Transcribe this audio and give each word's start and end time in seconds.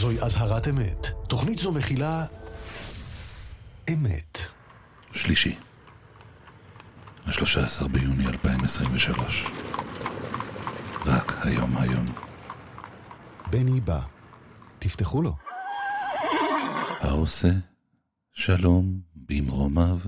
זוהי 0.00 0.22
אזהרת 0.22 0.68
אמת. 0.68 1.06
תוכנית 1.28 1.58
זו 1.58 1.72
מכילה... 1.72 2.26
אמת. 3.92 4.38
שלישי, 5.12 5.58
ה-13 7.26 7.88
ביוני 7.88 8.26
2023. 8.26 9.44
רק 11.06 11.46
היום 11.46 11.76
היום. 11.76 12.06
בני 13.50 13.80
בא. 13.80 14.00
תפתחו 14.78 15.22
לו. 15.22 15.36
העושה 17.00 17.52
שלום 18.32 19.00
במרומיו, 19.16 19.98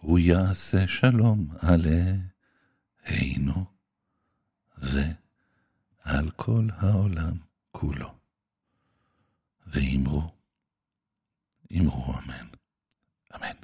הוא 0.00 0.18
יעשה 0.18 0.88
שלום 0.88 1.46
עלינו 1.60 2.24
ועל 4.78 6.30
כל 6.36 6.68
העולם 6.78 7.49
כולו. 7.80 8.10
ואמרו, 9.66 10.22
אמרו 11.78 12.14
אמן. 12.14 12.46
אמן. 13.36 13.56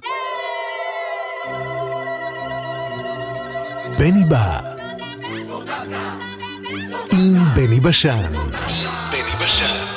בני 3.97 4.25
בא. 4.29 4.73
עם 7.13 7.55
בני 7.55 7.79
בשן. 7.79 8.31
בני 9.11 9.35
בשן. 9.41 9.96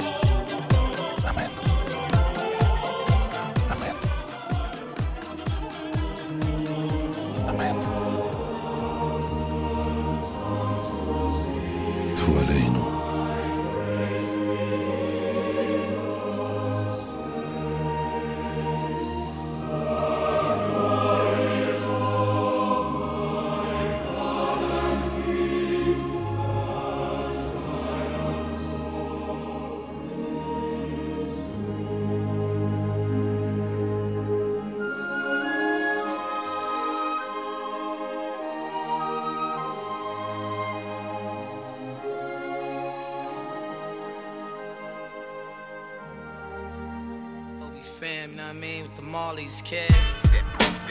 With 49.33 49.63
kid. 49.63 49.89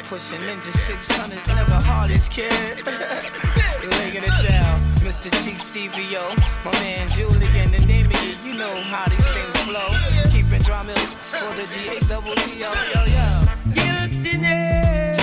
Pushing 0.04 0.40
Ninja 0.40 0.72
600s, 0.72 1.54
never 1.54 1.72
Harley's 1.72 2.26
kid. 2.26 2.50
Laying 2.86 4.24
it 4.24 4.48
down. 4.48 4.80
Mr. 5.04 5.30
Cheek 5.44 5.58
Stevie 5.60 6.16
O. 6.16 6.34
My 6.64 6.72
man 6.80 7.06
Julian, 7.08 7.70
the 7.70 7.84
name 7.86 8.06
of 8.06 8.12
it, 8.12 8.38
you 8.42 8.54
know 8.54 8.80
how 8.84 9.06
these 9.10 9.26
things 9.28 9.56
flow. 9.68 9.88
Keeping 10.30 10.62
drum 10.62 10.86
mills 10.86 11.14
for 11.14 11.52
the 11.54 11.66
G 11.68 11.96
A 11.96 12.00
double 12.08 12.34
T 12.36 12.64
O. 12.64 12.72
Yo, 12.94 13.04
yo. 13.12 13.28
guiltiness 13.74 15.20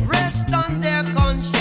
rest 0.00 0.52
on 0.52 0.80
their 0.80 1.04
conscience. 1.14 1.53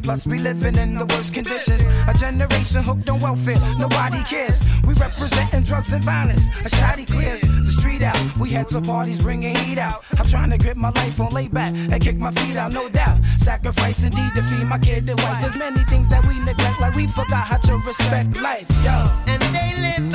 Plus 0.00 0.26
we 0.26 0.38
living 0.38 0.76
in 0.76 0.96
the 0.96 1.04
worst 1.06 1.34
conditions. 1.34 1.82
A 2.08 2.14
generation 2.14 2.82
hooked 2.82 3.08
on 3.10 3.20
welfare, 3.20 3.60
nobody 3.78 4.22
cares. 4.24 4.62
We 4.84 4.94
representing 4.94 5.62
drugs 5.62 5.92
and 5.92 6.02
violence. 6.02 6.48
A 6.64 6.68
shoddy 6.68 7.04
clears 7.04 7.40
the 7.40 7.70
street 7.70 8.02
out. 8.02 8.18
We 8.38 8.50
head 8.50 8.68
to 8.70 8.80
parties 8.80 9.18
bringing 9.18 9.54
heat 9.54 9.78
out. 9.78 10.04
I'm 10.18 10.26
trying 10.26 10.50
to 10.50 10.58
grip 10.58 10.76
my 10.76 10.90
life 10.90 11.20
on 11.20 11.30
lay 11.30 11.48
back 11.48 11.74
and 11.74 12.00
kick 12.00 12.16
my 12.16 12.30
feet 12.32 12.56
out, 12.56 12.72
no 12.72 12.88
doubt. 12.88 13.18
Sacrifice 13.38 14.02
indeed 14.02 14.32
to 14.34 14.42
feed 14.42 14.64
my 14.64 14.78
kid 14.78 15.08
and 15.08 15.18
wife. 15.20 15.40
There's 15.40 15.56
many 15.56 15.84
things 15.84 16.08
that 16.08 16.24
we 16.26 16.38
neglect, 16.38 16.80
like 16.80 16.94
we 16.94 17.06
forgot 17.06 17.46
how 17.46 17.58
to 17.58 17.76
respect 17.76 18.40
life, 18.40 18.68
yo. 18.84 18.96
And 19.26 19.42
they 19.54 19.72
live 19.76 20.12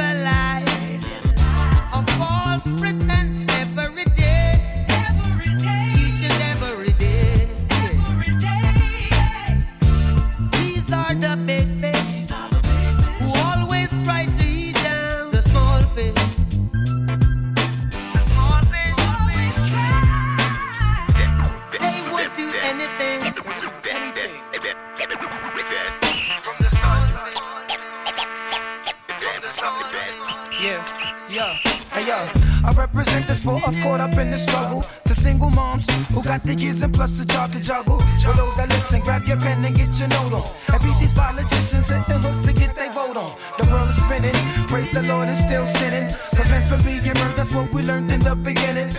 hey 31.98 32.08
yo. 32.08 32.18
I 32.64 32.72
represent 32.74 33.28
this 33.28 33.44
for 33.44 33.56
us 33.68 33.82
caught 33.82 34.00
up 34.00 34.18
in 34.18 34.32
the 34.32 34.38
struggle. 34.38 34.84
To 35.06 35.14
single 35.14 35.50
moms 35.50 35.86
who 36.10 36.24
got 36.24 36.44
the 36.44 36.56
kids 36.56 36.82
and 36.82 36.94
plus 36.94 37.18
the 37.18 37.26
job 37.26 37.52
to 37.54 37.62
juggle. 37.62 38.00
For 38.00 38.34
those 38.34 38.56
that 38.56 38.70
listen, 38.70 39.02
grab 39.02 39.24
your 39.24 39.38
pen 39.38 39.64
and 39.64 39.76
get 39.76 39.98
your 40.00 40.10
note 40.10 40.34
on. 40.34 40.46
And 40.74 40.84
beat 40.84 41.00
these 41.00 41.14
politicians 41.14 41.90
hitting 41.90 42.22
hooks 42.22 42.46
to 42.46 42.54
get 42.54 42.76
their 42.76 42.92
vote 42.92 43.18
on. 43.18 43.32
The 43.58 43.66
world 43.72 43.90
is 43.90 43.98
spinning, 43.98 44.36
praise 44.68 44.92
the 44.92 45.04
Lord 45.04 45.28
and 45.28 45.38
still 45.38 45.66
sinning. 45.66 46.14
Prevent 46.34 46.66
from 46.66 46.82
being 46.84 47.04
murdered, 47.04 47.36
that's 47.38 47.54
what 47.54 47.72
we 47.74 47.82
learned 47.84 48.12
in 48.12 48.20
the 48.20 48.36
beginning. 48.36 48.92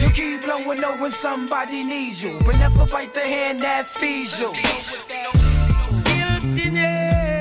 You 0.00 0.10
keep 0.10 0.44
blowing 0.44 0.80
knowing 0.80 1.10
somebody 1.10 1.82
needs 1.84 2.22
you, 2.22 2.38
but 2.44 2.56
never 2.58 2.86
bite 2.86 3.12
the 3.12 3.20
hand 3.20 3.60
that 3.60 3.86
feeds 3.86 4.40
you. 4.40 4.52
guiltiness 6.08 7.32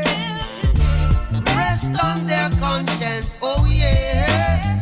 rest 1.56 2.04
on 2.04 2.28
their 2.28 2.50
conscience. 2.60 3.38
Oh. 3.42 3.66
Yeah. 3.70 4.81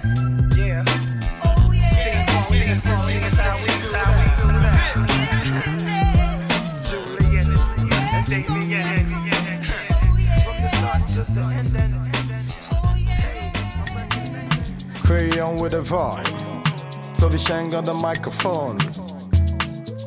Crayon 15.09 15.55
with 15.55 15.73
a 15.73 15.81
vibe. 15.81 17.17
Toby 17.17 17.39
Shang 17.39 17.73
on 17.73 17.83
the 17.83 17.95
microphone. 17.95 18.77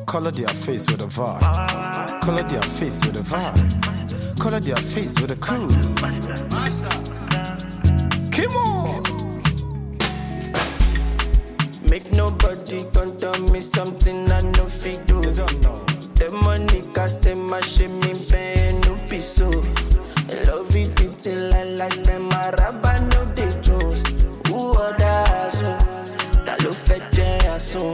Color 0.05 0.31
their 0.31 0.47
face 0.47 0.85
with 0.89 1.01
a 1.01 1.07
vibe. 1.07 2.21
Color 2.21 2.43
their 2.43 2.61
face 2.61 3.01
with 3.05 3.17
a 3.17 3.23
vibe. 3.23 4.39
Color 4.39 4.61
their 4.61 4.77
face 4.77 5.13
with 5.19 5.31
a 5.31 5.35
cruise. 5.35 5.95
Come 8.31 8.55
on! 8.55 9.03
Make 11.89 12.09
nobody 12.13 12.85
come 12.93 13.17
tell 13.17 13.37
me 13.51 13.59
something 13.59 14.31
I 14.31 14.39
no 14.39 14.67
fit 14.67 15.05
do. 15.05 15.21
The 15.21 16.29
money 16.31 16.81
can 16.93 17.09
say 17.09 17.33
my 17.33 17.59
shame 17.59 17.99
me 17.99 18.25
pay 18.29 18.79
no 18.85 18.95
piso. 19.09 19.49
Love 20.47 20.73
it 20.73 21.19
till 21.19 21.53
I 21.53 21.63
like 21.63 22.02
aso. 27.75 27.91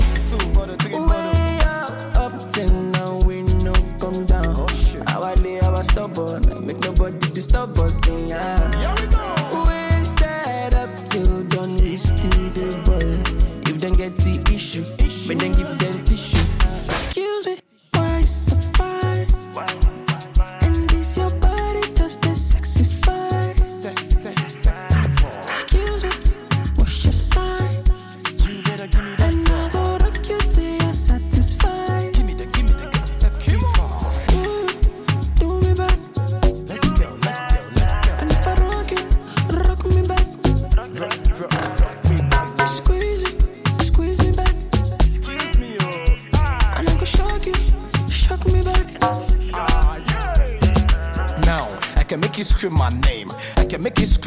Way 1.07 1.59
up, 1.63 2.17
up 2.17 2.53
till 2.53 2.73
now 2.91 3.19
we 3.25 3.41
no 3.63 3.73
come 3.99 4.25
down. 4.25 4.55
Oh, 4.57 4.67
our 5.07 5.35
lay 5.37 5.59
our 5.59 5.83
stubborn, 5.83 6.43
make 6.65 6.79
nobody 6.79 7.29
disturb 7.31 7.77
us. 7.79 7.99
Yeah. 8.07 8.58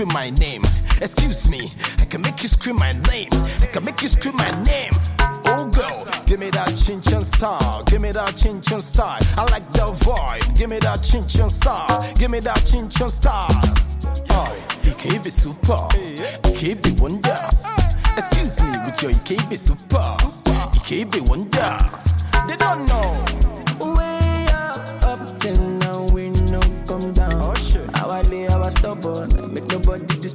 Scream 0.02 0.14
my 0.14 0.31
name. 0.31 0.62
Excuse 1.00 1.49
me, 1.49 1.70
I 2.00 2.04
can 2.04 2.22
make 2.22 2.43
you 2.43 2.49
scream 2.49 2.76
my 2.76 2.90
name. 3.10 3.28
I 3.60 3.69
can 3.72 3.84
make 3.84 4.02
you 4.02 4.08
scream 4.08 4.37
my 4.37 4.50
name. 4.64 4.93
Oh, 5.44 5.69
girl, 5.70 6.06
give 6.26 6.40
me 6.40 6.50
that 6.50 6.75
chin 6.76 7.00
chin 7.00 7.20
style. 7.20 7.84
Give 7.84 8.00
me 8.00 8.10
that 8.12 8.37
chin 8.37 8.60
chin 8.60 8.81
style. 8.81 9.20
I 9.37 9.44
like 9.50 9.70
the 9.72 9.93
vibe. 10.04 10.56
Give 10.56 10.70
me 10.70 10.78
that 10.81 11.02
chin 11.02 11.26
chin 11.28 11.49
style. 11.49 12.14
Give 12.14 12.31
me 12.31 12.40
that 12.40 12.64
chin 12.66 12.88
chin 12.88 13.08
style. 13.08 13.49
Oh, 14.31 14.66
EKB 14.82 15.31
super. 15.31 15.88
EKB 16.48 17.00
wonder. 17.00 17.48
Excuse 18.16 18.60
me 18.60 18.70
with 18.84 19.02
your 19.02 19.12
EKB 19.12 19.58
super. 19.58 20.16
EKB 20.78 21.28
wonder. 21.28 21.78
They 22.48 22.56
don't 22.56 22.87
know. 22.87 23.42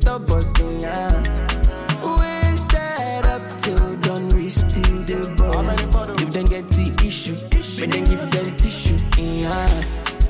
Disturb 0.08 0.32
us. 0.32 0.60
Yeah. 0.60 1.12
Wasted 2.04 3.28
up 3.28 3.60
till 3.60 3.96
done 3.98 4.30
reach 4.30 4.56
to 4.56 4.82
the 5.10 5.34
ball. 5.38 5.68
If 6.20 6.32
them 6.32 6.46
get 6.46 6.70
the 6.70 7.06
issue, 7.06 7.36
but 7.80 7.92
then 7.92 8.04
give 8.06 8.32
them 8.32 8.56
tissue. 8.58 8.98
Yeah. 9.18 9.84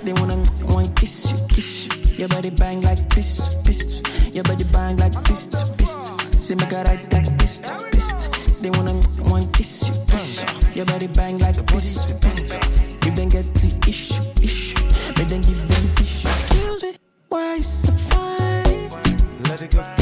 They 0.03 0.13
wanna 0.13 0.43
want 0.63 0.95
kiss 0.95 1.31
you, 1.31 1.37
kiss 1.47 1.85
you. 1.85 2.13
Your 2.15 2.29
body 2.29 2.49
bang 2.49 2.81
like 2.81 3.09
pistol, 3.09 3.61
pistol. 3.63 4.01
Your 4.31 4.43
body 4.43 4.63
bang 4.63 4.97
like 4.97 5.13
pistol, 5.23 5.61
pistol. 5.77 6.17
Say 6.39 6.55
make 6.55 6.71
a 6.71 6.83
right 6.83 7.13
like 7.13 7.37
pistol, 7.37 7.77
pistol. 7.91 8.31
They 8.61 8.69
wanna 8.71 8.95
want 9.29 9.53
kiss 9.53 9.87
you, 9.87 9.93
kiss 10.07 10.41
you. 10.41 10.77
Your 10.77 10.85
body 10.85 11.07
bang 11.07 11.37
like 11.37 11.65
pistol, 11.67 12.17
pistol. 12.19 12.59
If 13.05 13.15
them 13.15 13.29
get 13.29 13.45
the 13.53 13.69
issue, 13.87 14.21
issue. 14.41 14.75
Then 15.27 15.41
give 15.41 15.59
them 15.67 15.95
tissue. 15.95 16.29
Excuse 16.29 16.83
me, 16.83 16.93
why 17.27 17.55
you 17.55 17.63
so? 17.63 17.96
Just. 19.69 19.96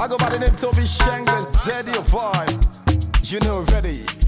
I 0.00 0.08
go 0.08 0.16
by 0.16 0.30
the 0.30 0.38
name 0.38 0.56
Toby 0.56 0.86
Shangle, 0.86 1.44
Zeddy 1.44 1.94
of 1.94 2.06
vibe. 2.06 3.30
You 3.30 3.38
know 3.40 3.56
already. 3.56 4.19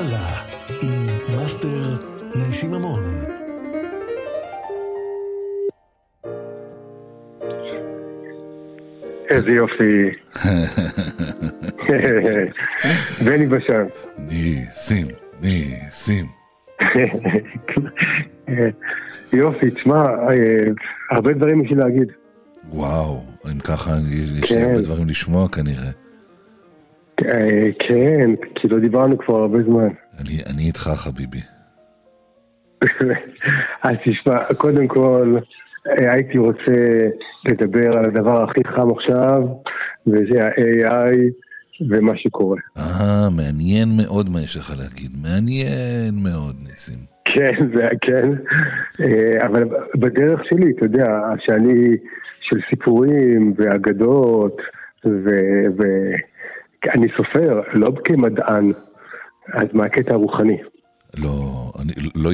יאללה, 0.00 0.42
עם 0.82 1.06
מאסטר 1.36 1.68
ניסים 2.24 2.70
ממון. 2.70 3.00
איזה 9.30 9.50
יופי. 9.50 10.10
בני 13.24 13.46
בשן. 13.46 13.84
ניסים, 14.18 15.06
ניסים. 15.40 16.26
יופי, 19.32 19.70
תשמע, 19.70 20.04
אה, 20.04 20.34
הרבה 21.10 21.32
דברים 21.32 21.64
יש 21.64 21.70
לי 21.70 21.76
להגיד. 21.76 22.12
וואו, 22.68 23.24
אם 23.52 23.58
ככה 23.58 23.90
יש 24.08 24.30
לי 24.30 24.40
כן. 24.48 24.62
הרבה 24.62 24.80
דברים 24.82 25.06
לשמוע 25.08 25.48
כנראה. 25.48 25.90
אה, 27.26 27.68
כן, 27.78 28.30
כי 28.54 28.68
לא 28.68 28.78
דיברנו 28.78 29.18
כבר 29.18 29.36
הרבה 29.36 29.58
זמן. 29.62 29.88
אני, 30.18 30.42
אני 30.46 30.62
איתך 30.62 30.80
חביבי. 30.80 31.40
אז 33.82 33.96
תשמע, 34.04 34.54
קודם 34.56 34.88
כל, 34.88 35.38
אה, 35.88 36.12
הייתי 36.12 36.38
רוצה 36.38 37.08
לדבר 37.50 37.98
על 37.98 38.04
הדבר 38.04 38.44
הכי 38.44 38.60
חם 38.64 38.90
עכשיו, 38.90 39.42
וזה 40.06 40.44
ה-AI 40.44 41.16
ומה 41.90 42.12
שקורה. 42.16 42.58
אה, 42.78 43.28
מעניין 43.30 43.88
מאוד 43.96 44.28
מה 44.28 44.40
יש 44.42 44.56
לך 44.56 44.72
להגיד. 44.78 45.10
מעניין 45.22 46.14
מאוד, 46.22 46.56
ניסים. 46.68 46.98
כן, 47.24 47.68
זה 47.74 47.88
כן, 48.00 48.30
אה, 49.00 49.46
אבל 49.46 49.64
בדרך 49.94 50.40
שלי, 50.44 50.70
אתה 50.76 50.84
יודע, 50.84 51.06
שאני 51.38 51.96
של 52.40 52.56
סיפורים 52.70 53.54
ואגדות, 53.56 54.56
ואני 56.84 57.06
סופר, 57.16 57.60
לא 57.72 57.92
כמדען, 58.04 58.72
אז 59.52 59.68
מהקטע 59.72 60.12
הרוחני. 60.12 60.58
לא, 61.18 61.72
אני 61.82 61.92
לא, 62.14 62.30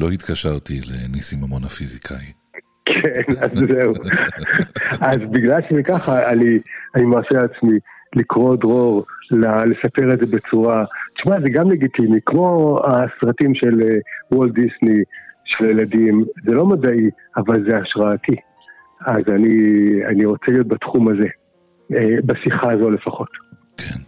לא 0.00 0.10
התקשרתי 0.10 0.80
לניסים 0.86 1.38
ממון 1.40 1.64
הפיזיקאי. 1.64 2.32
כן, 2.84 3.22
אז 3.40 3.50
זהו. 3.68 3.92
אז 5.00 5.18
בגלל 5.30 5.60
שזה 5.70 5.82
ככה, 5.82 6.30
אני, 6.32 6.58
אני 6.94 7.04
מרשה 7.04 7.34
לעצמי 7.34 7.78
לקרוא 8.16 8.56
דרור, 8.56 9.04
לספר 9.66 10.12
את 10.12 10.18
זה 10.20 10.26
בצורה... 10.26 10.84
תשמע, 11.16 11.40
זה 11.40 11.48
גם 11.50 11.70
לגיטימי, 11.70 12.18
כמו 12.26 12.80
הסרטים 12.84 13.54
של 13.54 13.82
אה, 13.82 13.96
וולט 14.32 14.52
דיסני, 14.52 15.02
של 15.44 15.64
ילדים, 15.64 16.24
זה 16.44 16.52
לא 16.52 16.66
מדעי, 16.66 17.10
אבל 17.36 17.64
זה 17.68 17.76
השראתי. 17.76 18.36
אז 19.06 19.22
אני, 19.28 19.56
אני 20.06 20.24
רוצה 20.24 20.46
להיות 20.48 20.68
בתחום 20.68 21.08
הזה, 21.08 21.26
אה, 21.94 22.16
בשיחה 22.24 22.72
הזו 22.72 22.90
לפחות. 22.90 23.28
כן. 23.76 23.98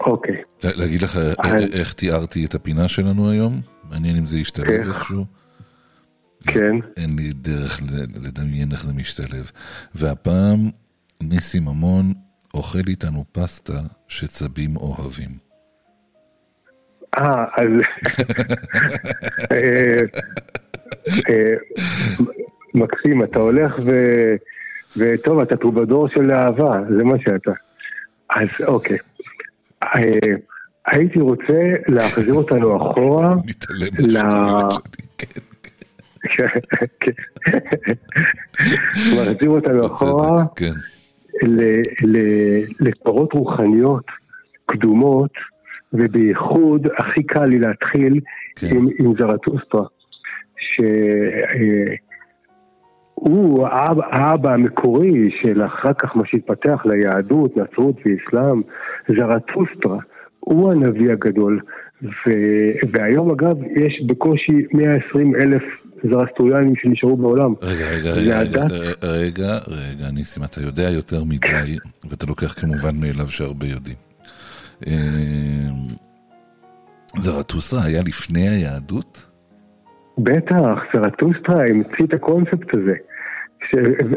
אוקיי. 0.00 0.36
לה- 0.64 0.70
להגיד 0.76 1.02
לך 1.02 1.16
א- 1.16 1.20
אה. 1.44 1.58
איך 1.72 1.92
תיארתי 1.92 2.44
את 2.44 2.54
הפינה 2.54 2.88
שלנו 2.88 3.30
היום? 3.30 3.60
מעניין 3.90 4.16
אם 4.16 4.26
זה 4.26 4.38
ישתלב? 4.38 4.68
איכשהו. 4.88 5.24
כן. 6.46 6.76
אין 6.96 7.16
לי 7.16 7.32
דרך 7.32 7.80
לדמיין 8.22 8.72
איך 8.72 8.84
זה 8.84 8.92
משתלב. 8.92 9.50
והפעם 9.94 10.70
ניסים 11.22 11.62
ממון 11.64 12.12
אוכל 12.54 12.78
איתנו 12.88 13.24
פסטה 13.32 13.72
שצבים 14.08 14.76
אוהבים. 14.76 15.30
אה, 17.18 17.44
אז... 17.56 17.68
אה, 19.52 20.00
אה, 21.30 21.54
מקסים, 22.74 23.24
אתה 23.24 23.38
הולך 23.38 23.78
ו... 23.86 23.90
וטוב, 24.96 25.38
אתה 25.40 25.56
טרובדור 25.56 26.08
של 26.08 26.30
אהבה, 26.32 26.80
זה 26.98 27.04
מה 27.04 27.14
שאתה. 27.24 27.52
אז 28.36 28.48
אוקיי. 28.66 28.98
אה, 29.82 30.34
הייתי 30.86 31.18
רוצה 31.20 31.72
להחזיר 31.88 32.34
אותנו 32.34 32.76
אחורה. 32.76 33.34
מהשטויות 33.34 33.62
שלי, 33.62 33.90
כן. 35.18 35.40
מחזיר 39.32 39.50
אותנו 39.50 39.86
אחורה 39.86 40.44
כן. 40.56 40.70
ל- 41.42 41.82
ל- 42.06 42.64
לתורות 42.80 43.32
רוחניות 43.32 44.04
קדומות, 44.66 45.30
ובייחוד 45.92 46.86
הכי 46.98 47.22
קל 47.22 47.44
לי 47.44 47.58
להתחיל 47.58 48.20
כן. 48.56 48.66
עם, 48.76 48.88
עם 48.98 49.12
זרטוסטרה, 49.18 49.84
שהוא 53.22 53.66
האבא, 53.66 54.02
האבא 54.10 54.52
המקורי 54.52 55.30
של 55.42 55.62
אחר 55.64 55.92
כך 55.92 56.16
מה 56.16 56.22
שהתפתח 56.26 56.82
ליהדות, 56.84 57.56
נצרות 57.56 57.96
ואסלאם, 57.96 58.62
זרטוסטרה, 59.08 59.98
הוא 60.40 60.72
הנביא 60.72 61.12
הגדול, 61.12 61.60
ו, 62.02 62.30
והיום 62.92 63.30
אגב 63.30 63.56
יש 63.62 64.02
בקושי 64.06 64.66
120 64.72 65.36
אלף 65.36 65.62
זרסטוריאנים 66.10 66.76
שנשארו 66.76 67.16
בעולם. 67.16 67.54
רגע, 67.62 67.90
רגע, 67.90 68.12
רגע, 68.12 68.38
הדת? 68.38 68.70
רגע, 68.70 68.94
רגע, 69.02 69.58
רגע, 69.68 70.10
ניסים, 70.12 70.44
אתה 70.44 70.60
יודע 70.60 70.90
יותר 70.90 71.24
מדי, 71.24 71.76
ואתה 72.10 72.26
לוקח 72.26 72.60
כמובן 72.60 72.96
מאליו 73.00 73.28
שהרבה 73.28 73.66
יודעים. 73.66 73.96
אה, 74.86 74.92
זרטוסטרה 77.18 77.84
היה 77.84 78.02
לפני 78.02 78.48
היהדות? 78.48 79.26
בטח, 80.18 80.78
זרטוסטרה 80.94 81.64
המציא 81.68 82.04
את 82.04 82.14
הקונספט 82.14 82.74
הזה. 82.74 82.94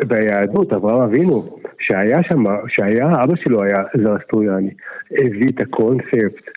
ביהדות, 0.08 0.74
אברהם 0.74 1.02
אבינו, 1.02 1.58
שהיה 1.80 2.24
שם, 2.30 2.44
שהיה, 2.68 3.08
אבא 3.24 3.34
שלו 3.44 3.64
היה 3.64 3.78
זרסטוריאני, 4.04 4.70
הביא 5.12 5.50
את 5.56 5.62
הקונספט 5.62 6.50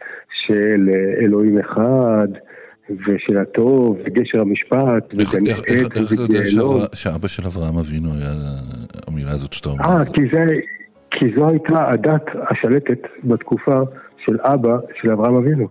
של 0.47 0.89
אלוהים 1.21 1.59
אחד, 1.59 2.29
ושל 2.91 3.39
הטוב, 3.39 3.99
וגשר 4.05 4.41
המשפט, 4.41 5.15
וגן 5.15 5.43
וגיהנום. 6.11 6.81
שאברה- 6.81 6.87
שאבא 6.95 7.29
של 7.29 7.43
אברהם 7.47 7.79
אבינו 7.79 8.09
היה 8.15 8.33
המילה 9.07 9.31
הזאת 9.31 9.53
שאתה 9.53 9.69
אומר? 9.69 9.85
אה, 9.85 10.05
כי 10.05 10.21
זה, 10.33 10.45
כי 11.11 11.27
זו 11.37 11.49
הייתה 11.49 11.91
הדת 11.91 12.25
השלטת 12.51 12.99
בתקופה 13.25 13.81
של 14.25 14.37
אבא 14.41 14.77
של 15.03 15.11
אברהם 15.11 15.35
אבינו. 15.35 15.69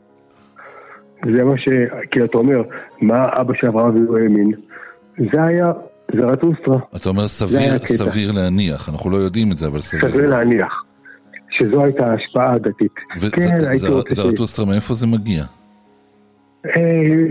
זה 1.35 1.43
מה 1.43 1.57
ש... 1.57 1.67
כי 2.11 2.23
אתה 2.23 2.37
אומר, 2.37 2.61
מה 3.01 3.25
אבא 3.41 3.53
של 3.53 3.67
אברהם 3.67 3.87
אבינו 3.87 4.17
האמין? 4.17 4.51
זה 5.33 5.43
היה 5.43 5.65
זרטוסטרה. 6.15 6.77
אתה 6.95 7.09
אומר 7.09 7.27
סביר. 7.27 7.79
סביר 7.79 8.31
להניח, 8.31 8.89
אנחנו 8.89 9.09
לא 9.09 9.17
יודעים 9.17 9.51
את 9.51 9.57
זה, 9.57 9.67
אבל 9.67 9.79
סביר. 9.79 10.01
סביר 10.01 10.29
להניח 10.29 10.83
שזו 11.57 11.83
הייתה 11.83 12.05
ההשפעה 12.05 12.53
הדתית. 12.53 12.93
כן, 13.35 13.57
וזרטוסטרה, 14.11 14.65
מאיפה 14.65 14.93
זה 14.93 15.07
מגיע? 15.07 15.43
אה, 16.65 16.71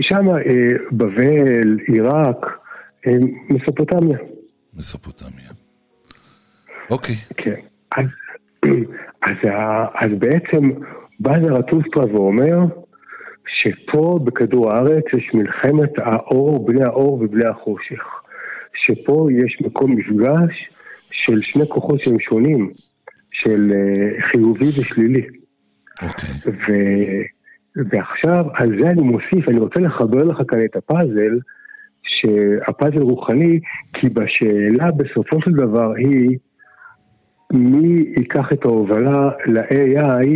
שם, 0.01 0.29
אה, 0.29 0.77
בבל, 0.91 1.77
עיראק, 1.87 2.45
אה, 3.07 3.11
מסופוטמיה. 3.49 4.17
מסופוטמיה. 4.73 5.49
אוקיי, 6.91 7.15
כן. 7.37 7.55
אז, 7.97 8.05
אז, 9.27 9.37
אז 9.95 10.09
בעצם 10.19 10.71
בא 11.19 11.33
זרטוסטרה 11.45 12.05
ואומר 12.13 12.57
שפה 13.47 14.19
בכדור 14.23 14.71
הארץ 14.71 15.03
יש 15.17 15.31
מלחמת 15.33 15.91
האור, 15.97 16.65
בני 16.65 16.83
האור 16.83 17.13
ובני 17.13 17.45
החושך. 17.45 18.03
שפה 18.85 19.27
יש 19.31 19.61
מקום 19.61 19.95
מפגש 19.95 20.69
של 21.11 21.41
שני 21.41 21.67
כוחות 21.67 22.03
שהם 22.03 22.19
שונים, 22.19 22.71
של 23.31 23.71
אה, 23.71 24.21
חיובי 24.31 24.69
ושלילי. 24.69 25.25
אוקיי. 26.01 26.29
ו... 26.45 26.71
ועכשיו, 27.91 28.45
על 28.53 28.81
זה 28.81 28.89
אני 28.89 29.01
מוסיף, 29.01 29.49
אני 29.49 29.59
רוצה 29.59 29.79
לחבר 29.79 30.23
לך 30.23 30.37
כאן 30.47 30.65
את 30.65 30.75
הפאזל, 30.75 31.39
שהפאזל 32.03 33.01
רוחני, 33.01 33.59
כי 33.93 34.09
בשאלה 34.09 34.91
בסופו 34.91 35.41
של 35.41 35.51
דבר 35.51 35.93
היא 35.93 36.37
מי 37.53 38.03
ייקח 38.17 38.53
את 38.53 38.65
ההובלה 38.65 39.29
ל-AI, 39.45 40.27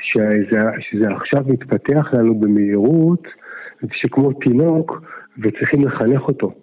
שזה, 0.00 0.58
שזה 0.80 1.08
עכשיו 1.16 1.40
מתפתח 1.46 2.06
לנו 2.12 2.34
במהירות, 2.40 3.22
שכמו 3.92 4.32
תינוק, 4.32 5.02
וצריכים 5.38 5.84
לחנך 5.86 6.22
אותו. 6.22 6.54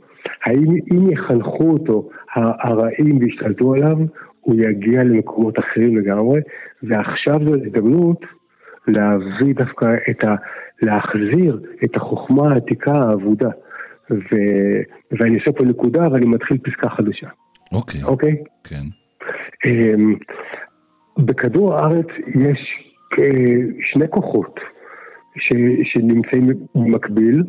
האם 0.46 0.76
אם 0.94 1.12
יחנכו 1.12 1.70
אותו 1.70 2.10
הרעים 2.36 3.18
וישתלטו 3.18 3.74
עליו, 3.74 3.98
הוא 4.42 4.56
יגיע 4.56 5.04
למקומות 5.04 5.60
אחרים 5.60 5.98
לגמרי, 5.98 6.42
ועכשיו 6.84 7.36
זו 7.46 7.56
הזדמנות 7.56 8.22
להביא 8.88 9.56
דווקא 9.56 9.86
את 10.10 10.24
ה... 10.24 10.36
להחזיר 10.82 11.62
את 11.84 11.96
החוכמה 11.96 12.54
העתיקה 12.54 12.92
האבודה. 12.92 13.50
ו... 14.12 14.36
ואני 15.12 15.40
עושה 15.40 15.52
פה 15.52 15.66
נקודה 15.66 16.08
ואני 16.12 16.26
מתחיל 16.26 16.58
פסקה 16.58 16.90
חדשה. 16.90 17.28
אוקיי. 17.72 18.04
אוקיי? 18.04 18.44
כן. 18.64 18.84
אמ, 19.66 20.16
בכדור 21.18 21.76
הארץ 21.76 22.08
יש 22.28 22.60
אה, 23.20 23.56
שני 23.92 24.08
כוחות 24.10 24.60
ש... 25.38 25.54
שנמצאים 25.84 26.50
במקביל, 26.76 27.44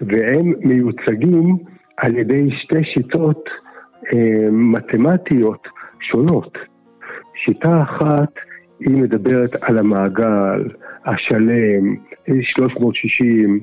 והם 0.00 0.52
מיוצגים 0.60 1.56
על 1.98 2.18
ידי 2.18 2.48
שתי 2.62 2.84
שיטות 2.94 3.44
אה, 4.12 4.50
מתמטיות 4.50 5.68
שונות. 6.00 6.58
שיטה 7.44 7.82
אחת 7.82 8.32
היא 8.80 8.96
מדברת 9.02 9.50
על 9.60 9.78
המעגל 9.78 10.68
השלם, 11.04 11.96
360, 12.42 13.60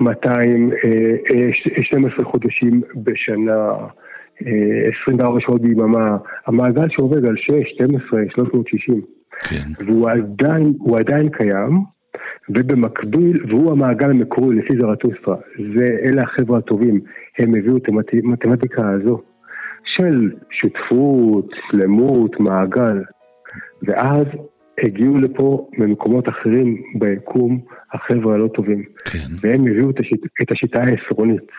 200, 0.00 0.70
12 1.82 2.24
חודשים 2.24 2.82
בשנה, 2.96 3.68
24 5.04 5.40
שעות 5.40 5.62
ביממה, 5.62 6.16
המעגל 6.46 6.88
שעובד 6.90 7.24
על 7.24 7.36
6, 7.36 7.50
12, 7.74 8.20
360. 8.34 9.00
כן. 9.40 9.84
והוא 9.86 10.10
עדיין, 10.10 10.72
עדיין 10.98 11.28
קיים, 11.28 11.93
ובמקביל, 12.48 13.44
והוא 13.48 13.72
המעגל 13.72 14.10
המקורי 14.10 14.56
לפי 14.56 14.72
זרטוסטרה, 14.80 15.36
זה, 15.74 15.96
אלה 16.04 16.22
החבר'ה 16.22 16.58
הטובים, 16.58 17.00
הם 17.38 17.54
הביאו 17.54 17.76
את 17.76 17.88
המתמטיקה 18.24 18.90
הזו, 18.90 19.22
של 19.96 20.30
שותפות, 20.50 21.50
שלמות, 21.70 22.40
מעגל, 22.40 23.02
ואז 23.82 24.26
הגיעו 24.82 25.18
לפה 25.18 25.68
ממקומות 25.78 26.28
אחרים 26.28 26.82
ביקום 26.94 27.60
החבר'ה 27.92 28.34
הלא 28.34 28.48
טובים. 28.48 28.84
כן. 29.04 29.18
והם 29.40 29.60
הביאו 29.60 29.90
את, 29.90 30.00
השיט, 30.00 30.20
את 30.42 30.52
השיטה 30.52 30.80
העשרונית. 30.80 31.50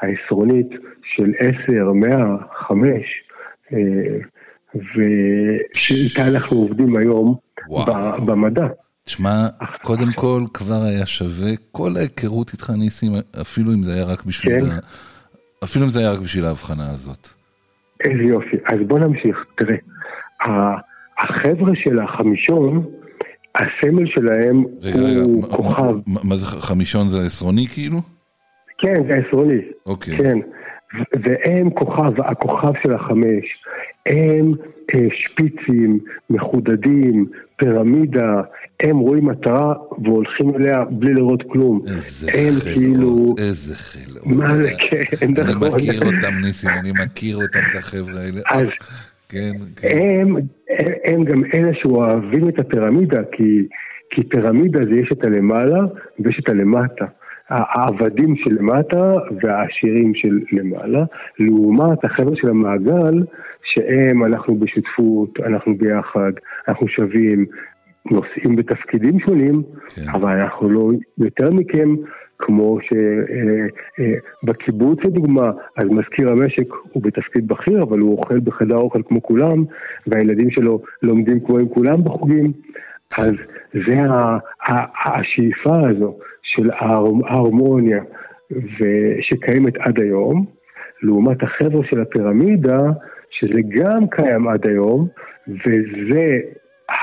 העשרונית 0.00 0.68
של 1.02 1.32
10, 1.38 1.92
100, 1.92 2.36
5, 2.52 2.90
ושאיתה 4.74 6.28
אנחנו 6.34 6.56
עובדים 6.56 6.96
היום 6.96 7.34
וואו. 7.68 8.26
במדע. 8.26 8.66
תשמע, 9.08 9.46
קודם 9.82 10.12
כל 10.16 10.42
כבר 10.54 10.82
היה 10.84 11.06
שווה, 11.06 11.50
כל 11.72 11.90
ההיכרות 11.96 12.52
איתך 12.52 12.70
ניסים, 12.70 13.12
אפילו 13.40 13.72
אם 13.72 13.82
זה 13.82 13.94
היה 13.94 14.04
רק 14.04 14.24
בשביל, 14.24 14.60
כן. 14.60 14.70
ה... 14.70 14.78
אפילו 15.64 15.84
אם 15.84 15.90
זה 15.90 16.00
היה 16.00 16.12
רק 16.12 16.18
בשביל 16.18 16.44
ההבחנה 16.44 16.90
הזאת. 16.90 17.28
איזה 18.04 18.22
יופי. 18.22 18.56
אז 18.72 18.78
בוא 18.86 18.98
נמשיך. 18.98 19.36
תראה, 19.56 19.76
החבר'ה 21.18 21.72
של 21.74 21.98
החמישון, 22.00 22.84
הסמל 23.54 24.06
שלהם 24.06 24.64
רגע, 24.82 24.98
רגע, 24.98 25.20
הוא 25.20 25.42
מה- 25.42 25.48
כוכב. 25.56 25.94
מה- 26.06 26.20
מה 26.24 26.36
זה 26.36 26.46
חמישון 26.46 27.08
זה 27.08 27.18
עשרוני 27.26 27.66
כאילו? 27.68 27.98
כן, 28.78 28.94
זה 29.10 29.18
עשרוני. 29.26 29.58
אוקיי. 29.86 30.16
כן. 30.18 30.38
והם 31.22 31.70
כוכב, 31.70 32.20
הכוכב 32.20 32.72
של 32.82 32.94
החמש. 32.94 33.44
הם 34.06 34.52
אה, 34.94 35.00
שפיצים, 35.12 35.98
מחודדים, 36.30 37.26
פירמידה, 37.56 38.40
הם 38.82 38.98
רואים 38.98 39.24
מטרה 39.24 39.74
והולכים 40.04 40.54
אליה 40.56 40.84
בלי 40.90 41.14
לראות 41.14 41.42
כלום. 41.52 41.80
איזה 41.86 42.30
הם 42.34 42.54
כאילו... 42.74 43.34
איזה 43.38 43.76
חלאות. 43.76 44.26
מה 44.26 44.54
זה, 44.56 44.70
כן, 44.90 45.00
אני 45.22 45.32
נכון. 45.54 45.68
מכיר 45.74 46.00
אותם 46.06 46.34
ניסים, 46.44 46.70
אני 46.70 46.92
מכיר 47.04 47.36
אותם, 47.36 47.58
את 47.70 47.76
החבר'ה 47.78 48.20
האלה. 48.20 48.40
אז- 48.50 48.68
כן, 49.28 49.52
כן. 49.76 49.88
הם, 50.20 50.36
הם 51.04 51.24
גם 51.24 51.42
אלה 51.54 51.70
שאוהבים 51.82 52.48
את 52.48 52.58
הפירמידה, 52.58 53.20
כי, 53.32 53.66
כי 54.10 54.22
פירמידה 54.28 54.78
זה 54.84 54.94
יש 54.94 55.08
את 55.12 55.24
הלמעלה 55.24 55.80
ויש 56.18 56.40
את 56.44 56.48
הלמטה. 56.48 57.04
העבדים 57.48 58.36
שלמטה 58.36 59.12
והעשירים 59.42 60.14
של 60.14 60.40
למעלה, 60.52 61.04
לעומת 61.38 62.04
החבר'ה 62.04 62.36
של 62.36 62.48
המעגל, 62.48 63.22
שהם, 63.64 64.24
אנחנו 64.24 64.56
בשותפות, 64.56 65.40
אנחנו 65.46 65.74
ביחד, 65.74 66.32
אנחנו 66.68 66.88
שווים, 66.88 67.46
נושאים 68.10 68.56
בתפקידים 68.56 69.20
שונים, 69.20 69.62
כן. 69.94 70.02
אבל 70.12 70.40
אנחנו 70.40 70.70
לא 70.70 70.90
יותר 71.18 71.50
מכם, 71.50 71.94
כמו 72.38 72.78
שבקיבוץ 74.42 74.98
לדוגמה, 75.04 75.50
אז 75.76 75.84
מזכיר 75.90 76.30
המשק 76.30 76.68
הוא 76.92 77.02
בתפקיד 77.02 77.48
בכיר, 77.48 77.82
אבל 77.82 77.98
הוא 77.98 78.18
אוכל 78.18 78.40
בחדר 78.40 78.76
אוכל 78.76 79.02
כמו 79.08 79.22
כולם, 79.22 79.64
והילדים 80.06 80.50
שלו 80.50 80.82
לומדים 81.02 81.40
כמו 81.40 81.58
עם 81.58 81.68
כולם 81.68 82.04
בחוגים. 82.04 82.52
אז 83.18 83.34
זה 83.72 84.00
השאיפה 85.04 85.88
הזו 85.88 86.18
של 86.56 86.70
ההר- 86.70 87.26
ההרמוניה 87.26 88.02
שקיימת 89.20 89.76
עד 89.78 90.00
היום, 90.00 90.46
לעומת 91.02 91.42
החבר'ה 91.42 91.84
של 91.84 92.00
הפירמידה, 92.00 92.80
שזה 93.30 93.60
גם 93.68 94.08
קיים 94.08 94.48
עד 94.48 94.66
היום, 94.66 95.08
וזה 95.48 96.40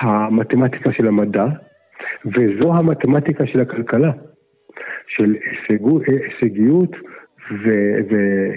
המתמטיקה 0.02 0.92
של 0.92 1.08
המדע, 1.08 1.46
וזו 2.26 2.74
המתמטיקה 2.74 3.48
של 3.48 3.62
הכלכלה, 3.62 4.12
של 5.08 5.36
הישגו, 5.46 6.00
הישגיות 6.08 6.92
ו- 7.52 8.00
ו- 8.12 8.54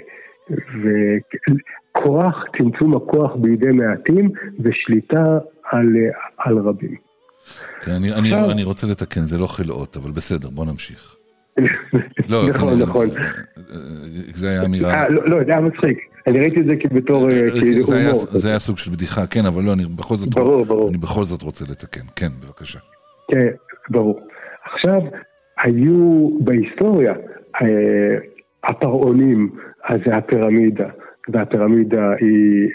וכוח, 0.81 2.43
צמצום 2.57 2.95
הכוח 2.95 3.35
בידי 3.35 3.71
מעטים 3.71 4.29
ושליטה 4.59 5.37
על, 5.63 5.87
על 6.37 6.57
רבים. 6.57 7.04
כן, 7.85 7.91
אני- 7.91 8.13
אני- 8.13 8.33
עכשיו- 8.33 8.51
אני 8.51 8.63
רוצה 8.63 8.87
לתקן, 8.87 9.21
זה 9.21 9.37
לא 9.37 9.47
חלאות, 9.47 9.97
אבל 9.97 10.11
בסדר, 10.11 10.49
בוא 10.49 10.65
נמשיך. 10.65 11.15
לא, 12.29 12.49
נכון, 12.49 12.79
נכון. 12.81 13.09
אה, 13.17 13.23
אה, 13.23 13.71
זה 14.33 14.49
היה 14.49 14.65
אמירה... 14.65 14.93
אה, 14.93 15.09
לא, 15.09 15.21
לא, 15.25 15.43
זה 15.45 15.51
היה 15.51 15.61
מצחיק. 15.61 15.97
אני 16.27 16.39
ראיתי 16.39 16.59
את 16.59 16.65
זה 16.65 16.75
כבתור 16.75 17.29
כאילו 17.51 17.85
הומור. 17.85 18.25
זה 18.31 18.49
היה 18.49 18.59
סוג 18.59 18.77
של 18.77 18.91
בדיחה, 18.91 19.27
כן, 19.27 19.45
אבל 19.45 19.63
לא, 19.63 19.73
אני 19.73 19.85
בכל 19.85 20.15
זאת... 20.15 20.35
ברור, 20.35 20.65
ברור. 20.65 20.89
אני 20.89 20.97
בכל 20.97 21.23
זאת 21.23 21.41
רוצה 21.41 21.65
לתקן, 21.71 22.05
כן, 22.15 22.27
בבקשה. 22.43 22.79
כן, 23.31 23.47
ברור. 23.89 24.19
עכשיו, 24.73 25.01
היו 25.63 26.29
בהיסטוריה 26.39 27.13
הפרעונים, 28.63 29.49
אז 29.83 29.99
זה 30.05 30.15
הפירמידה, 30.15 30.87
והפירמידה 31.29 32.11
היא 32.19 32.69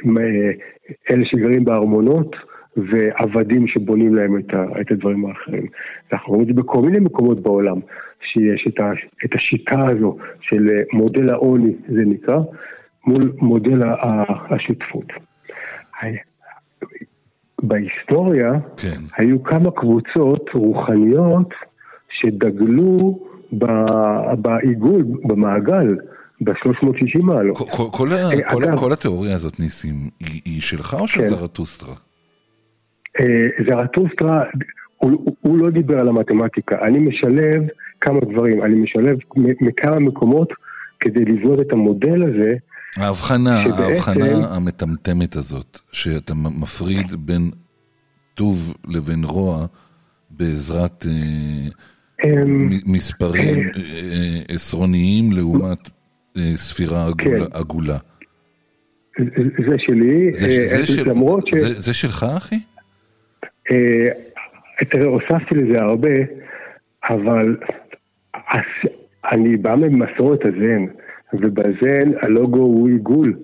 אלה 1.11 1.25
שגרים 1.25 1.65
בארמונות, 1.65 2.37
ועבדים 2.77 3.67
שבונים 3.67 4.15
להם 4.15 4.39
את, 4.39 4.55
ה, 4.55 4.81
את 4.81 4.91
הדברים 4.91 5.27
האחרים. 5.27 5.67
אנחנו 6.13 6.29
רואים 6.33 6.43
את 6.51 6.57
זה 6.57 6.63
בכל 6.63 6.83
מיני 6.83 6.99
מקומות 6.99 7.41
בעולם, 7.41 7.77
שיש 8.33 8.67
את, 8.69 8.81
ה, 8.81 8.91
את 9.25 9.31
השיטה 9.35 9.81
הזו 9.89 10.17
של 10.41 10.69
אה, 10.71 10.83
מודל 10.93 11.31
העוני, 11.31 11.73
זה 11.89 12.03
נקרא, 12.07 12.37
מול 13.07 13.33
מודל 13.39 13.81
השותפות. 14.51 15.07
בהיסטוריה 17.63 18.53
כן. 18.77 19.01
היו 19.17 19.43
כמה 19.43 19.71
קבוצות 19.71 20.51
רוחניות 20.55 21.49
שדגלו 22.11 23.19
ב- 23.59 24.35
בעיגול, 24.39 25.05
במעגל, 25.25 25.97
ב-360 26.41 27.23
מעלות. 27.23 27.57
כל- 27.59 27.65
כל- 27.71 27.89
כל 27.93 28.13
אה, 28.13 28.31
כל 28.51 28.65
ה- 28.65 28.67
אגב- 28.69 28.79
כל 28.79 28.93
התיאוריה 28.93 29.35
הזאת, 29.35 29.61
ניסים, 29.61 29.95
היא 30.21 30.41
היא 30.45 30.61
שלך 30.61 30.97
או 31.01 31.09
של 31.09 31.21
כן. 31.21 31.27
זרטוסטרה? 31.29 31.95
אה, 33.21 33.25
זרטוסטרה, 33.69 34.43
הוא, 34.97 35.11
הוא- 35.41 35.59
לא 35.59 35.71
דיבר 35.71 35.99
על 36.01 36.09
המתמטיקה, 36.09 36.77
אני 36.87 36.99
משלב 36.99 37.63
כמה 38.01 38.21
דברים, 38.21 38.63
אני 38.65 38.75
משלב 38.75 39.17
מכמה 39.61 39.99
מקומות 39.99 40.49
כדי 41.01 41.25
לבנות 41.25 41.61
את 41.61 41.73
המודל 41.73 42.23
הזה, 42.23 42.55
ההבחנה, 42.97 43.65
שבעצם- 43.65 43.83
ההבחנה 43.83 44.55
המטמטמת 44.57 45.37
הזאת, 45.37 45.79
שאתה 45.93 46.35
מפריד 46.35 47.07
בין 47.19 47.51
טוב 48.35 48.75
לבין 48.89 49.25
רוע 49.25 49.67
בעזרת 50.31 51.07
אה, 52.25 52.45
מ- 52.47 52.93
מספרים 52.93 53.59
אה, 53.59 53.65
אה, 53.77 53.83
אה, 54.13 54.55
עשרוניים 54.55 55.33
לעומת 55.33 55.79
ספירה 56.57 57.07
עגולה- 57.07 57.47
כן. 57.47 57.57
עגולה. 57.59 57.97
זה 59.69 59.75
שלי, 59.79 60.33
זה- 60.33 60.67
זה 60.69 60.87
של- 60.87 61.11
למרות 61.11 61.47
ש... 61.47 61.55
זה- 61.55 61.81
זה 61.81 61.95
שלך, 61.95 62.27
אחי? 62.37 62.57
אה, 63.71 64.09
תראה, 64.91 65.07
הוספתי 65.07 65.55
לזה 65.55 65.83
הרבה, 65.83 66.15
אבל 67.09 67.57
אני 69.33 69.57
בא 69.57 69.75
ממסורת 69.75 70.41
הזן, 70.45 70.87
ובזן 71.33 72.11
הלוגו 72.23 72.63
הוא 72.63 72.89
עיגול. 72.89 73.35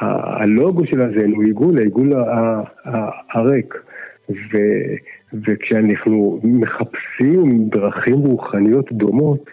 הלוגו 0.00 0.86
של 0.86 1.00
הזן 1.00 1.30
הוא 1.30 1.44
עיגול, 1.44 1.78
העיגול 1.78 2.12
הריק. 3.32 3.74
וכשאנחנו 5.32 6.40
מחפשים 6.44 7.68
דרכים 7.68 8.14
רוחניות 8.14 8.92
דומות, 8.92 9.50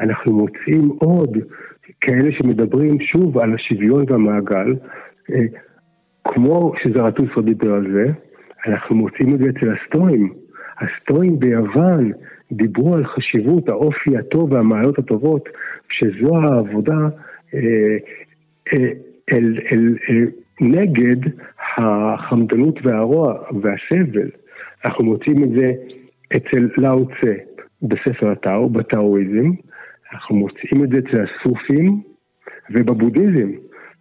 אנחנו 0.00 0.32
מוצאים 0.32 0.88
עוד 0.98 1.38
כאלה 2.00 2.32
שמדברים 2.32 3.00
שוב 3.00 3.38
על 3.38 3.54
השוויון 3.54 4.04
והמעגל, 4.08 4.74
אה, 5.30 5.44
כמו 6.24 6.72
שזרטוסטרה 6.82 7.42
דיבר 7.42 7.74
על 7.74 7.92
זה, 7.92 8.12
אנחנו 8.66 8.96
מוצאים 8.96 9.34
את 9.34 9.38
זה 9.38 9.44
אצל 9.50 9.72
הסטואים. 9.72 10.34
הסטואים 10.78 11.38
ביוון 11.38 12.12
דיברו 12.52 12.94
על 12.94 13.04
חשיבות 13.04 13.68
האופי 13.68 14.16
הטוב 14.16 14.52
והמעלות 14.52 14.98
הטובות, 14.98 15.48
שזו 15.88 16.36
העבודה 16.36 16.98
אה, 17.54 17.96
אה, 18.72 18.88
אל, 19.32 19.58
אל, 19.72 19.96
אל, 20.10 20.26
נגד 20.60 21.30
החמדנות 21.76 22.78
והרוע 22.82 23.34
והסבל. 23.62 24.30
אנחנו 24.84 25.04
מוצאים 25.04 25.44
את 25.44 25.50
זה 25.50 25.72
אצל 26.36 26.68
לאו 26.76 27.06
צה 27.06 27.34
בספר 27.82 28.30
הטאו, 28.30 28.70
בטאואיזם, 28.70 29.50
אנחנו 30.12 30.36
מוצאים 30.36 30.84
את 30.84 30.88
זה 30.88 30.98
אצל 30.98 31.24
הסופים 31.24 32.02
ובבודהיזם. 32.70 33.50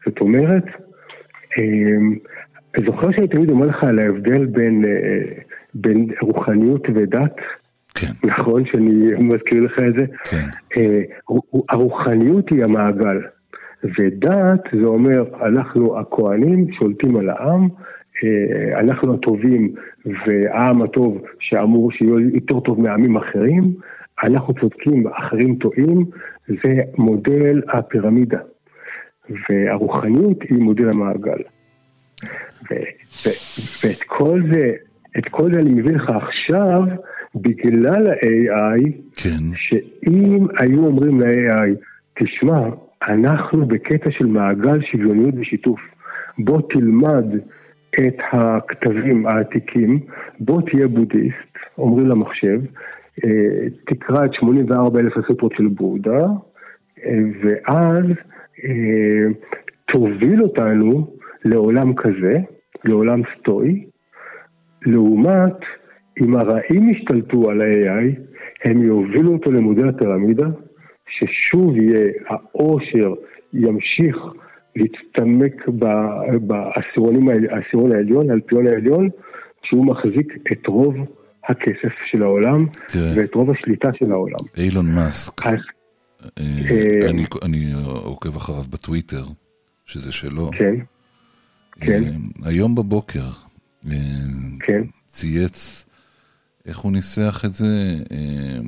זאת 0.06 0.22
אומרת, 0.22 0.66
אה, 2.78 2.84
זוכר 2.86 3.12
שאני 3.12 3.28
תמיד 3.28 3.50
אומר 3.50 3.66
לך 3.66 3.84
על 3.84 4.00
ההבדל 4.00 4.46
בין, 4.46 4.86
אה, 4.86 5.42
בין 5.74 6.08
רוחניות 6.22 6.88
ודת? 6.96 7.36
כן. 7.96 8.12
נכון 8.24 8.66
שאני 8.66 9.14
מזכיר 9.20 9.62
לך 9.64 9.80
את 9.80 9.94
זה? 9.94 10.06
כן. 10.30 10.46
אה, 10.78 11.02
הרוחניות 11.70 12.50
היא 12.50 12.64
המעגל, 12.64 13.22
ודת 13.84 14.62
זה 14.72 14.86
אומר, 14.86 15.24
אנחנו 15.46 16.00
הכוהנים 16.00 16.68
שולטים 16.80 17.18
על 17.18 17.30
העם, 17.30 17.68
אה, 18.24 18.80
אנחנו 18.80 19.14
הטובים 19.14 19.74
והעם 20.06 20.82
הטוב 20.82 21.22
שאמור 21.40 21.92
שיהיה 21.92 22.14
יותר 22.34 22.60
טוב 22.60 22.82
מעמים 22.82 23.18
אחרים, 23.18 23.74
אנחנו 24.24 24.54
צודקים, 24.54 25.08
אחרים 25.08 25.56
טועים, 25.56 26.06
זה 26.48 26.74
מודל 26.98 27.62
הפירמידה. 27.74 28.40
והרוחניות 29.50 30.42
היא 30.50 30.58
מודל 30.58 30.90
המעגל. 30.90 31.42
ו- 32.72 32.76
ו- 33.26 33.88
ואת 33.88 34.04
כל 34.06 34.42
זה, 34.54 34.72
את 35.18 35.26
כל 35.30 35.54
זה 35.54 35.60
אני 35.60 35.70
מביא 35.70 35.96
לך 35.96 36.10
עכשיו, 36.10 36.82
בגלל 37.36 38.08
ה-AI, 38.08 38.92
כן. 39.24 39.44
שאם 39.56 40.48
היו 40.60 40.86
אומרים 40.86 41.22
ל-AI, 41.22 41.70
תשמע, 42.20 42.60
אנחנו 43.08 43.66
בקטע 43.66 44.12
של 44.12 44.26
מעגל 44.26 44.82
שוויוניות 44.92 45.34
ושיתוף, 45.38 45.80
בוא 46.40 46.62
תלמד 46.70 47.26
את 48.00 48.18
הכתבים 48.32 49.28
העתיקים, 49.28 50.00
בוא 50.40 50.62
תהיה 50.62 50.88
בודהיסט, 50.88 51.58
אומרים 51.78 52.08
למחשב, 52.08 52.62
אה, 53.26 53.70
תקרא 53.86 54.26
את 54.26 54.34
84 54.34 55.00
אלף 55.00 55.14
הספרות 55.18 55.54
של 55.58 55.68
בודה, 55.68 56.26
ואז 57.44 58.06
אה, 58.64 59.28
תוביל 59.92 60.44
אותנו 60.44 61.15
לעולם 61.46 61.96
כזה, 61.96 62.34
לעולם 62.84 63.22
סטואי, 63.40 63.86
לעומת 64.82 65.54
אם 66.22 66.36
הרעים 66.36 66.90
ישתלטו 66.90 67.50
על 67.50 67.62
ה-AI, 67.62 68.20
הם 68.64 68.82
יובילו 68.82 69.34
אותו 69.34 69.52
למודל 69.52 69.90
הפירמידה, 69.90 70.48
ששוב 71.10 71.78
יהיה 71.78 72.12
העושר 72.28 73.14
ימשיך 73.54 74.18
להצטמק 74.76 75.68
בעשירון 76.42 77.92
העליון, 77.92 78.30
האלפיון 78.30 78.68
העליון, 78.68 79.10
שהוא 79.64 79.86
מחזיק 79.86 80.34
את 80.52 80.68
רוב 80.68 80.96
הכסף 81.48 81.94
של 82.12 82.24
העולם 82.24 82.66
תראה. 82.88 83.14
ואת 83.16 83.36
רוב 83.36 83.52
השליטה 83.52 83.90
של 83.94 84.12
העולם. 84.12 84.40
אילון 84.58 84.86
מאסק, 84.96 85.46
אז 85.48 85.54
אה, 86.24 86.28
אה, 86.72 87.10
אני- 87.10 87.26
אני 87.44 87.72
עוקב 88.04 88.36
אחריו 88.36 88.64
בטוויטר, 88.70 89.24
שזה 89.86 90.12
שלו. 90.12 90.50
כן, 90.58 90.76
כן. 91.80 92.04
אה, 92.04 92.12
היום 92.44 92.76
בבוקר 92.76 93.30
אה, 93.92 93.98
כן. 94.60 94.82
צייץ, 95.08 95.86
איך 96.66 96.78
הוא 96.78 96.92
ניסח 96.92 97.42
את 97.46 97.54
זה? 97.54 98.00
אה, 98.12 98.60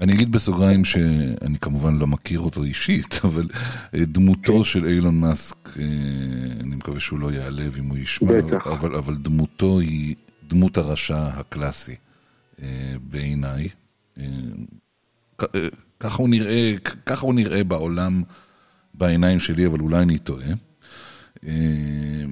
אני 0.00 0.12
אגיד 0.12 0.32
בסוגריים 0.32 0.84
שאני 0.84 1.58
כמובן 1.60 1.98
לא 1.98 2.06
מכיר 2.06 2.40
אותו 2.40 2.62
אישית, 2.62 3.20
אבל 3.24 3.46
דמותו 3.96 4.64
של 4.64 4.86
אילון 4.86 5.20
מאסק, 5.20 5.68
אני 6.60 6.76
מקווה 6.76 7.00
שהוא 7.00 7.18
לא 7.18 7.32
ייעלב 7.32 7.76
אם 7.78 7.88
הוא 7.88 7.98
ישמע. 7.98 8.32
אבל, 8.64 8.96
אבל 8.96 9.16
דמותו 9.16 9.80
היא 9.80 10.14
דמות 10.48 10.76
הרשע 10.76 11.26
הקלאסי 11.26 11.94
בעיניי. 13.10 13.68
ככה 16.00 16.22
הוא 16.22 16.28
נראה, 16.28 16.72
ככה 17.06 17.26
הוא 17.26 17.34
נראה 17.34 17.64
בעולם 17.64 18.22
בעיניים 18.94 19.40
שלי, 19.40 19.66
אבל 19.66 19.80
אולי 19.80 20.02
אני 20.02 20.18
טועה. 20.18 20.48
אה, 21.46 22.24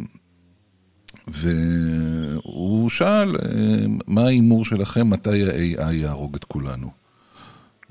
והוא 1.28 2.90
שאל, 2.90 3.36
אה, 3.36 3.84
מה 4.06 4.20
ההימור 4.24 4.64
שלכם, 4.64 5.10
מתי 5.10 5.42
ה-AI 5.76 5.92
יהרוג 5.92 6.34
את 6.36 6.44
כולנו? 6.44 6.90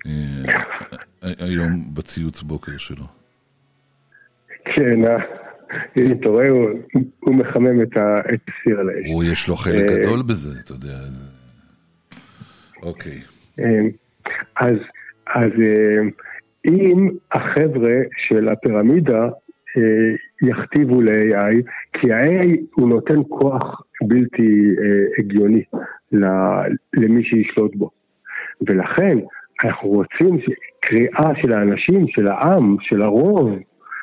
אה, 0.08 0.12
היום 1.22 1.94
בציוץ 1.94 2.42
בוקר 2.42 2.78
שלו. 2.78 3.06
כן, 4.66 5.00
הנה, 5.96 6.14
אתה 6.22 6.30
רואה, 6.30 6.50
הוא- 6.50 7.36
מחמם 7.36 7.82
את 7.82 7.98
הסיר 7.98 8.80
על 8.80 8.90
האש. 8.90 9.06
הוא, 9.14 9.24
יש 9.24 9.48
לו 9.48 9.56
חלק 9.56 9.92
גדול 9.92 10.22
בזה, 10.22 10.60
אתה 10.60 10.72
יודע. 10.74 10.98
אוקיי. 12.84 13.22
אז, 14.58 14.76
אז 15.36 15.52
אם 16.66 17.10
החבר'ה 17.32 17.94
של 18.28 18.50
הפירמידה 18.50 19.28
יכתיבו 20.42 21.02
ל-AI, 21.02 21.56
כי 21.94 22.14
ה-AI 22.14 22.58
הוא 22.76 22.90
נותן 22.90 23.22
כוח 23.30 23.82
בלתי 24.02 24.66
אה, 24.82 25.06
הגיוני 25.20 25.64
למי 26.94 27.24
שישלוט 27.24 27.76
בו. 27.76 27.90
ולכן 28.68 29.18
אנחנו 29.64 29.90
רוצים 29.90 30.40
קריאה 30.80 31.32
של 31.42 31.54
האנשים, 31.54 32.08
של 32.08 32.28
העם, 32.28 32.76
של 32.82 33.02
הרוב, 33.02 33.50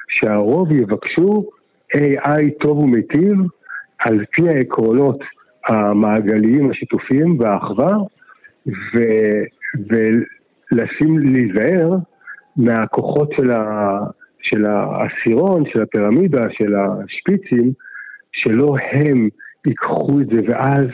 שהרוב 0.09 0.73
יבקשו 0.73 1.51
AI 1.97 2.42
טוב 2.61 2.79
ומיטיב 2.79 3.37
על 3.99 4.25
פי 4.31 4.49
העקרונות 4.49 5.18
המעגליים, 5.66 6.71
השיתופיים 6.71 7.40
והאחווה, 7.40 7.97
ו, 8.66 8.99
ולשים, 9.90 11.18
להיזהר 11.18 11.97
מהכוחות 12.57 13.33
של, 13.37 13.51
ה, 13.51 13.99
של 14.42 14.66
העשירון, 14.66 15.64
של 15.72 15.83
הפירמידה, 15.83 16.42
של 16.50 16.74
השפיצים, 16.74 17.72
שלא 18.33 18.76
הם 18.92 19.28
ייקחו 19.66 20.20
את 20.20 20.26
זה 20.26 20.40
ואז 20.48 20.87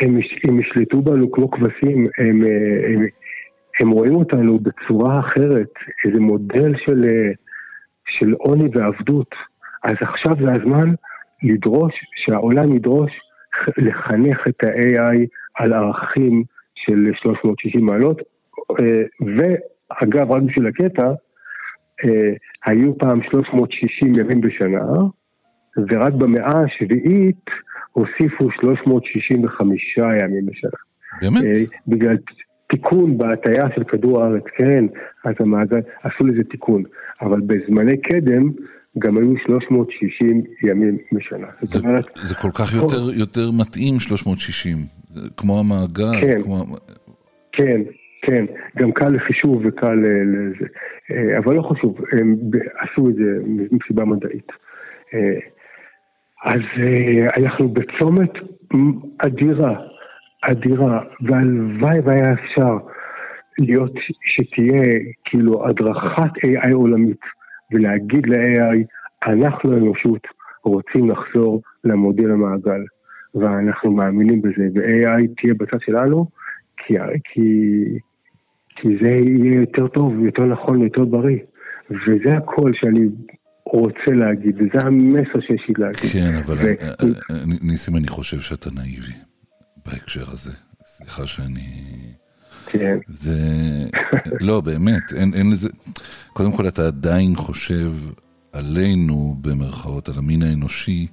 הם, 0.00 0.18
הם 0.48 0.60
ישלטו 0.60 1.02
בנו 1.02 1.32
כמו 1.32 1.50
כבשים, 1.50 2.08
הם, 2.18 2.42
הם, 2.88 3.06
הם 3.80 3.90
רואים 3.90 4.14
אותנו 4.14 4.58
בצורה 4.58 5.20
אחרת, 5.20 5.72
איזה 6.06 6.20
מודל 6.20 6.72
של, 6.76 7.04
של 8.06 8.32
עוני 8.32 8.68
ועבדות. 8.74 9.34
אז 9.84 9.94
עכשיו 10.00 10.32
זה 10.40 10.52
הזמן 10.52 10.94
לדרוש, 11.42 11.94
שהעולם 12.24 12.76
ידרוש 12.76 13.12
לחנך 13.78 14.48
את 14.48 14.64
ה-AI 14.64 15.26
על 15.54 15.72
ערכים 15.72 16.44
של 16.74 17.10
360 17.22 17.86
מעלות, 17.86 18.22
אה, 18.80 19.02
ואגב, 19.20 20.32
רק 20.32 20.42
בשביל 20.42 20.66
הקטע, 20.66 21.12
היו 22.64 22.98
פעם 22.98 23.20
360 23.30 24.14
ימים 24.14 24.40
בשנה, 24.40 24.86
ורק 25.76 26.12
במאה 26.12 26.62
השביעית 26.64 27.44
הוסיפו 27.92 28.50
365 28.60 29.98
ימים 29.98 30.46
בשנה. 30.46 30.70
באמת? 31.22 31.44
אה, 31.44 31.62
בגלל 31.88 32.16
תיקון 32.70 33.18
בהטייה 33.18 33.64
של 33.74 33.84
כדור 33.84 34.22
הארץ, 34.22 34.42
כן, 34.56 34.84
אז 35.24 35.34
המעגל, 35.40 35.80
עשו 36.02 36.26
לזה 36.26 36.44
תיקון. 36.44 36.82
אבל 37.20 37.40
בזמני 37.40 37.96
קדם 37.96 38.50
גם 38.98 39.16
היו 39.16 39.34
360 39.46 40.42
ימים 40.62 40.98
בשנה. 41.12 41.46
זאת 41.60 41.70
זה, 41.70 41.78
אומרת, 41.78 42.04
זה 42.22 42.34
כל 42.34 42.50
כך 42.54 42.74
יותר, 42.74 43.10
יותר 43.14 43.50
מתאים 43.50 43.98
360, 43.98 44.78
זה 45.08 45.28
כמו 45.36 45.60
המעגל, 45.60 46.20
כן. 46.20 46.42
כמו... 46.42 46.64
כן, 47.52 47.80
כן, 48.22 48.44
גם 48.76 48.92
קל 48.92 49.08
לחישוב 49.08 49.62
וקל 49.64 49.86
אה, 49.86 50.22
לזה. 50.24 50.66
אה, 51.10 51.38
אבל 51.38 51.54
לא 51.54 51.62
חשוב, 51.62 51.96
הם 52.12 52.36
עשו 52.78 53.08
את 53.08 53.14
זה 53.14 53.40
מסיבה 53.70 54.04
מדעית. 54.04 54.52
אה, 55.14 55.38
אז 56.44 56.60
אה, 56.82 57.26
אנחנו 57.36 57.68
בצומת 57.68 58.30
אדירה, 59.18 59.74
אדירה, 60.42 61.02
והלוואי 61.20 62.00
והיה 62.00 62.32
אפשר 62.32 62.78
להיות, 63.58 63.92
שתהיה 64.24 64.82
כאילו 65.24 65.68
הדרכת 65.68 66.32
AI 66.46 66.72
עולמית 66.72 67.20
ולהגיד 67.72 68.26
ל-AI, 68.26 68.76
אנחנו 69.26 69.72
האנושות 69.72 70.26
רוצים 70.64 71.10
לחזור 71.10 71.62
למודל 71.84 72.30
המעגל, 72.30 72.84
ואנחנו 73.34 73.92
מאמינים 73.92 74.42
בזה, 74.42 74.68
ו-AI 74.74 75.22
תהיה 75.36 75.54
בצד 75.54 75.80
שלנו, 75.80 76.26
כי, 76.76 76.94
כי 78.76 78.88
זה 79.02 79.08
יהיה 79.08 79.60
יותר 79.60 79.88
טוב, 79.88 80.24
יותר 80.24 80.42
נכון, 80.42 80.82
יותר 80.82 81.04
בריא. 81.04 81.38
וזה 81.90 82.36
הכל 82.36 82.72
שאני 82.74 83.08
רוצה 83.64 84.10
להגיד, 84.16 84.54
וזה 84.56 84.86
המסר 84.86 85.40
שיש 85.40 85.64
לי 85.68 85.74
להגיד. 85.78 86.10
כן, 86.12 86.34
אבל 86.34 86.54
ו- 86.54 86.60
אה, 86.60 86.88
אה, 86.88 86.94
אה, 87.30 87.36
ניסים, 87.62 87.96
אני 87.96 88.08
חושב 88.08 88.38
שאתה 88.38 88.70
נאיבי 88.70 89.12
בהקשר 89.86 90.24
הזה. 90.32 90.52
סליחה 90.84 91.26
שאני... 91.26 91.68
כן. 92.66 92.98
זה... 93.08 93.38
לא, 94.40 94.60
באמת, 94.60 95.02
אין, 95.16 95.34
אין 95.34 95.50
לזה... 95.50 95.68
קודם 96.32 96.52
כל, 96.52 96.68
אתה 96.68 96.86
עדיין 96.86 97.36
חושב 97.36 97.92
עלינו, 98.52 99.36
במרכאות, 99.40 100.08
על 100.08 100.14
המין 100.18 100.42
האנושי, 100.42 101.06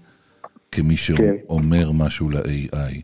כמי 0.71 0.95
כן. 0.95 0.95
שאומר 0.95 1.91
משהו 1.91 2.30
ל-AI. 2.30 3.02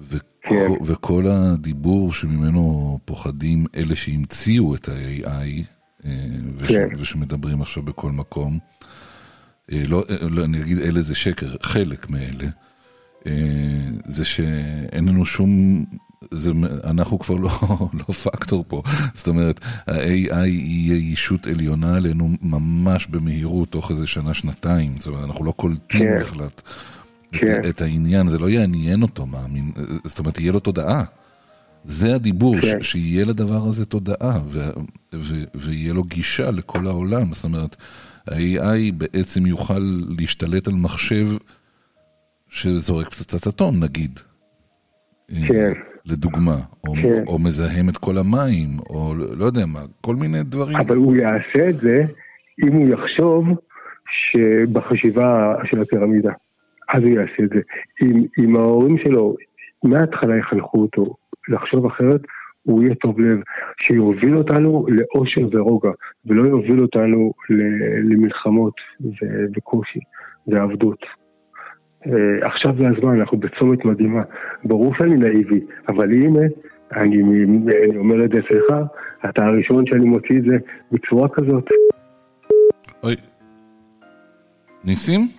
וכל, 0.00 0.27
כן. 0.48 0.70
וכל 0.84 1.26
הדיבור 1.26 2.12
שממנו 2.12 2.98
פוחדים 3.04 3.66
אלה 3.76 3.96
שהמציאו 3.96 4.74
את 4.74 4.88
ה-AI, 4.88 5.64
אה, 6.04 6.10
וש, 6.56 6.68
כן. 6.72 6.86
ושמדברים 6.98 7.62
עכשיו 7.62 7.82
בכל 7.82 8.12
מקום, 8.12 8.58
אה, 9.72 9.82
לא, 9.88 10.04
אה, 10.10 10.28
לא, 10.28 10.44
אני 10.44 10.60
אגיד 10.60 10.78
אלה 10.78 11.00
זה 11.00 11.14
שקר, 11.14 11.56
חלק 11.62 12.10
מאלה, 12.10 12.48
זה 14.06 14.24
שאין 14.24 15.08
לנו 15.08 15.26
שום, 15.26 15.84
זה, 16.30 16.50
אנחנו 16.84 17.18
כבר 17.18 17.34
לא, 17.34 17.50
לא 18.08 18.14
פקטור 18.14 18.64
פה, 18.68 18.82
זאת 19.14 19.28
אומרת, 19.28 19.60
ה-AI 19.86 20.46
יהיה 20.46 21.12
ישות 21.12 21.46
עליונה 21.46 21.96
עלינו 21.96 22.30
ממש 22.42 23.06
במהירות, 23.06 23.70
תוך 23.70 23.90
איזה 23.90 24.06
שנה, 24.06 24.34
שנתיים, 24.34 24.98
זאת 24.98 25.06
אומרת, 25.06 25.24
אנחנו 25.24 25.44
לא 25.44 25.52
קולטים 25.52 26.00
כן. 26.00 26.18
בכלל 26.20 26.48
כן. 27.32 27.60
את 27.68 27.80
העניין, 27.80 28.28
זה 28.28 28.38
לא 28.38 28.48
יעניין 28.50 29.02
אותו, 29.02 29.26
מאמין, 29.26 29.72
זאת 30.04 30.18
אומרת, 30.18 30.38
יהיה 30.38 30.52
לו 30.52 30.60
תודעה. 30.60 31.04
זה 31.84 32.14
הדיבור, 32.14 32.60
כן. 32.60 32.82
ש- 32.82 32.90
שיהיה 32.90 33.24
לדבר 33.24 33.64
הזה 33.66 33.86
תודעה, 33.86 34.40
ו- 34.48 34.70
ו- 35.14 35.44
ויהיה 35.54 35.92
לו 35.92 36.02
גישה 36.04 36.50
לכל 36.50 36.86
העולם. 36.86 37.32
זאת 37.32 37.44
אומרת, 37.44 37.76
ה-AI 38.28 38.92
בעצם 38.96 39.46
יוכל 39.46 40.02
להשתלט 40.18 40.68
על 40.68 40.74
מחשב 40.74 41.26
שזורק 42.50 43.08
פצצת 43.08 43.46
אטום, 43.46 43.84
נגיד. 43.84 44.20
אה, 45.32 45.48
כן. 45.48 45.72
לדוגמה, 46.06 46.56
או, 46.86 46.94
כן. 47.02 47.22
או 47.26 47.38
מזהם 47.38 47.88
את 47.88 47.96
כל 47.96 48.18
המים, 48.18 48.68
או 48.90 49.14
לא 49.38 49.44
יודע 49.44 49.66
מה, 49.66 49.80
כל 50.00 50.16
מיני 50.16 50.42
דברים. 50.42 50.76
אבל 50.76 50.96
הוא 50.96 51.16
יעשה 51.16 51.68
את 51.68 51.76
זה 51.82 51.94
אם 52.66 52.72
הוא 52.72 52.88
יחשוב 52.88 53.44
שבחשיבה 54.10 55.54
של 55.70 55.82
הפירמידה. 55.82 56.32
אז 56.88 57.02
הוא 57.02 57.10
יעשה 57.10 57.42
את 57.44 57.50
זה. 57.50 57.60
אם, 58.02 58.24
אם 58.38 58.56
ההורים 58.56 58.98
שלו 58.98 59.36
מההתחלה 59.84 60.36
יחנכו 60.36 60.82
אותו 60.82 61.14
לחשוב 61.48 61.86
אחרת, 61.86 62.20
הוא 62.62 62.82
יהיה 62.82 62.94
טוב 62.94 63.20
לב, 63.20 63.38
שיוביל 63.82 64.36
אותנו 64.36 64.86
לאושר 64.88 65.48
ורוגע, 65.52 65.90
ולא 66.26 66.48
יוביל 66.48 66.82
אותנו 66.82 67.32
למלחמות 68.04 68.74
וקושי 69.56 69.98
ועבדות. 70.46 71.06
אה, 72.06 72.46
עכשיו 72.46 72.74
זה 72.78 72.88
הזמן, 72.88 73.20
אנחנו 73.20 73.38
בצומת 73.38 73.84
מדהימה. 73.84 74.22
ברור 74.64 74.94
שאני 74.94 75.16
נאיבי, 75.16 75.60
אבל 75.88 76.12
הנה, 76.12 76.40
אני, 76.92 77.22
אני 77.86 77.96
אומר 77.96 78.24
את 78.24 78.30
זה 78.30 78.38
אצלך, 78.38 78.76
אתה 79.30 79.46
הראשון 79.46 79.86
שאני 79.86 80.04
מוציא 80.04 80.38
את 80.38 80.42
זה 80.42 80.56
בצורה 80.92 81.28
כזאת. 81.28 81.68
אוי. 83.02 83.16
ניסים? 84.84 85.37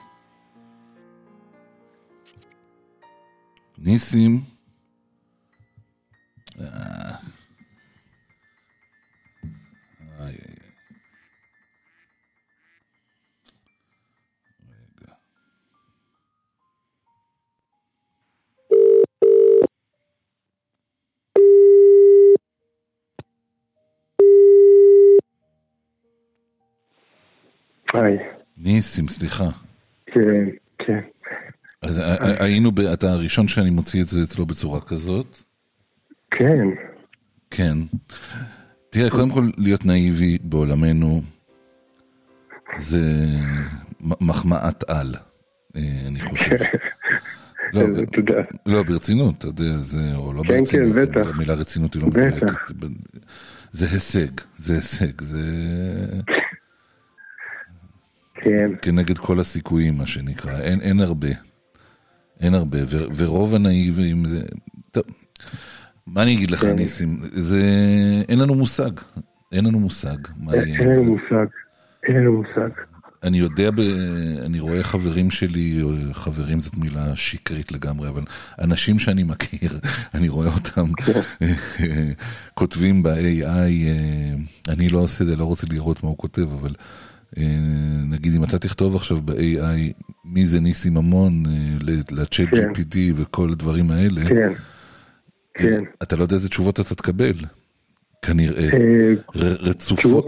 ניסים? 3.84 4.42
היי, 27.94 28.18
ניסים, 28.58 29.08
סליחה. 29.08 29.50
כן, 30.06 30.50
כן. 30.78 31.00
אז 31.82 31.98
ה- 31.98 32.04
ה- 32.14 32.44
היינו, 32.44 32.72
ב- 32.72 32.80
אתה 32.80 33.12
הראשון 33.12 33.48
שאני 33.48 33.70
מוציא 33.70 34.02
את 34.02 34.08
זה 34.08 34.24
אצלו 34.24 34.46
בצורה 34.46 34.82
כזאת. 34.82 35.38
כן, 36.32 36.68
כן. 37.52 37.78
תראה, 38.90 39.10
קודם 39.10 39.32
כל, 39.32 39.50
להיות 39.58 39.86
נאיבי 39.86 40.38
בעולמנו 40.44 41.22
זה 42.78 43.02
מחמאת 44.04 44.90
על, 44.90 45.16
אה, 45.76 45.82
אני 46.08 46.20
חושב. 46.20 46.56
לא, 47.74 47.82
אה, 47.82 48.06
תודה. 48.14 48.42
לא, 48.66 48.84
ברצינות, 48.84 49.38
אתה 49.38 49.48
יודע, 49.48 49.74
זה, 49.78 50.16
או 50.16 50.34
לא 50.34 50.42
כן, 50.44 50.48
כן, 50.50 50.56
ברצינות, 50.60 50.96
בטח. 50.96 51.28
המילה 51.34 51.54
רצינות 51.54 51.94
היא 51.94 52.02
לא. 52.02 52.08
מדויקת. 52.08 52.48
זה 53.72 53.86
הישג, 53.92 54.32
זה 54.58 54.74
הישג, 54.76 55.22
זה 55.22 55.42
כן, 58.36 58.72
כנגד 58.82 59.18
כל 59.18 59.40
הסיכויים, 59.40 59.98
מה 59.98 60.06
שנקרא, 60.06 60.60
אין, 60.60 60.82
אין 60.82 61.00
הרבה. 61.00 61.28
אין 62.40 62.54
הרבה, 62.54 62.78
ו, 62.88 62.98
ורוב 63.16 63.56
הנאיבים 63.56 64.26
זה... 64.26 64.42
טוב, 64.92 65.04
מה 66.08 66.24
אני 66.24 66.34
אגיד 66.34 66.52
לך, 66.52 66.62
כן. 66.62 66.76
ניסים? 66.76 67.20
זה... 67.22 67.62
אין 68.30 68.40
לנו 68.40 68.56
מושג. 68.56 68.92
אין 69.52 69.66
לנו 69.66 69.80
מושג. 69.80 70.18
אין 70.54 70.90
לנו. 70.90 71.04
מושג. 71.04 71.46
אין 72.04 72.16
לנו 72.16 72.34
מושג. 72.34 72.70
אני 73.24 73.38
יודע, 73.38 73.72
ב... 73.72 73.80
אני 74.46 74.60
רואה 74.60 74.84
חברים 74.84 75.32
שלי, 75.32 75.82
חברים 76.14 76.62
זאת 76.62 76.78
מילה 76.78 77.16
שקרית 77.16 77.72
לגמרי, 77.72 78.10
אבל 78.10 78.24
אנשים 78.62 79.00
שאני 79.00 79.24
מכיר, 79.24 79.80
אני 80.16 80.30
רואה 80.30 80.48
אותם 80.48 80.86
כותבים 82.60 83.04
ב-AI, 83.04 83.46
אה, 83.46 84.34
אני 84.70 84.90
לא 84.90 85.00
עושה 85.00 85.24
את 85.24 85.30
זה, 85.30 85.36
לא 85.36 85.46
רוצה 85.46 85.68
לראות 85.70 86.04
מה 86.04 86.10
הוא 86.10 86.18
כותב, 86.18 86.54
אבל 86.54 86.74
נגיד 88.06 88.36
אם 88.36 88.44
אתה 88.44 88.60
תכתוב 88.60 88.96
עכשיו 88.96 89.18
ב-AI 89.26 89.94
מי 90.26 90.48
זה 90.48 90.60
ניסי 90.60 90.90
ממון 90.90 91.44
אה, 91.46 91.52
ל-chat 91.82 92.56
כן. 92.56 92.72
GPT 92.72 92.98
וכל 93.16 93.50
הדברים 93.52 93.92
האלה, 93.92 94.22
כן, 94.30 94.54
כן. 95.54 95.84
אתה 96.04 96.16
לא 96.16 96.24
יודע 96.24 96.36
איזה 96.36 96.50
תשובות 96.50 96.80
אתה 96.80 96.96
תקבל, 96.96 97.34
כנראה. 98.22 98.70
אה, 98.74 99.14
רצופות. 99.36 100.26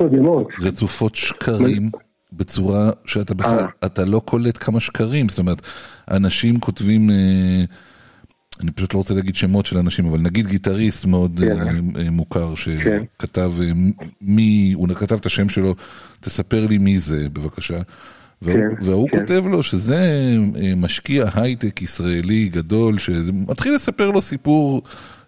רצופות 0.61 1.15
שקרים 1.15 1.89
בצורה 2.33 2.91
שאתה 3.05 3.33
בכלל, 3.33 3.59
אה. 3.59 3.65
אתה 3.85 4.05
לא 4.05 4.21
קולט 4.25 4.57
כמה 4.63 4.79
שקרים, 4.79 5.29
זאת 5.29 5.39
אומרת, 5.39 5.61
אנשים 6.11 6.59
כותבים, 6.59 7.09
אה, 7.09 7.63
אני 8.59 8.71
פשוט 8.71 8.93
לא 8.93 8.97
רוצה 8.97 9.13
להגיד 9.13 9.35
שמות 9.35 9.65
של 9.65 9.77
אנשים, 9.77 10.05
אבל 10.05 10.19
נגיד 10.19 10.47
גיטריסט 10.47 11.05
מאוד 11.05 11.39
כן. 11.39 11.59
אה, 11.59 12.01
אה, 12.01 12.09
מוכר 12.09 12.53
כן. 12.55 13.03
שכתב 13.17 13.51
אה, 13.61 13.71
מי, 14.21 14.73
הוא 14.75 14.87
כתב 14.87 15.15
את 15.15 15.25
השם 15.25 15.49
שלו, 15.49 15.75
תספר 16.19 16.67
לי 16.67 16.77
מי 16.77 16.99
זה 16.99 17.29
בבקשה. 17.33 17.81
והוא, 18.41 18.55
כן, 18.55 18.85
והוא 18.85 19.09
כן. 19.09 19.19
כותב 19.19 19.43
לו 19.47 19.63
שזה 19.63 20.35
משקיע 20.77 21.25
הייטק 21.33 21.81
ישראלי 21.81 22.49
גדול, 22.49 22.97
שמתחיל 22.97 23.73
לספר 23.73 24.11
לו 24.11 24.21
סיפור 24.21 24.81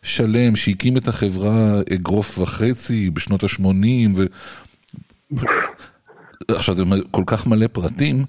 שלם 0.04 0.56
שהקים 0.56 0.98
את 0.98 1.08
החברה 1.08 1.82
אגרוף 1.94 2.40
וחצי 2.40 3.10
בשנות 3.10 3.44
ה-80, 3.44 3.66
ו... 4.16 4.26
עכשיו 6.48 6.76
זה 6.76 6.84
כל 7.12 7.24
כך 7.26 7.48
מלא 7.48 7.68
פרטים, 7.68 8.26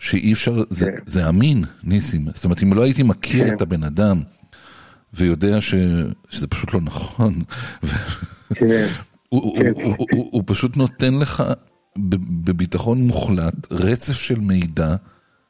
שאי 0.00 0.32
אפשר, 0.32 0.62
זה, 0.70 0.86
כן. 0.86 0.98
זה 1.06 1.28
אמין, 1.28 1.64
ניסים. 1.84 2.28
זאת 2.34 2.44
אומרת, 2.44 2.62
אם 2.62 2.72
לא 2.72 2.82
הייתי 2.82 3.02
מכיר 3.02 3.44
כן. 3.44 3.54
את 3.54 3.62
הבן 3.62 3.84
אדם, 3.84 4.22
ויודע 5.14 5.60
ש, 5.60 5.74
שזה 6.28 6.46
פשוט 6.46 6.74
לא 6.74 6.80
נכון. 6.80 7.34
כן, 8.54 8.88
הוא, 9.28 9.58
כן. 9.58 9.72
הוא, 9.74 9.82
הוא, 9.82 10.06
הוא, 10.12 10.28
הוא 10.32 10.42
פשוט 10.46 10.76
נותן 10.76 11.14
לך 11.14 11.42
בביטחון 12.44 12.98
מוחלט 12.98 13.72
רצף 13.72 14.12
של 14.12 14.40
מידע 14.40 14.96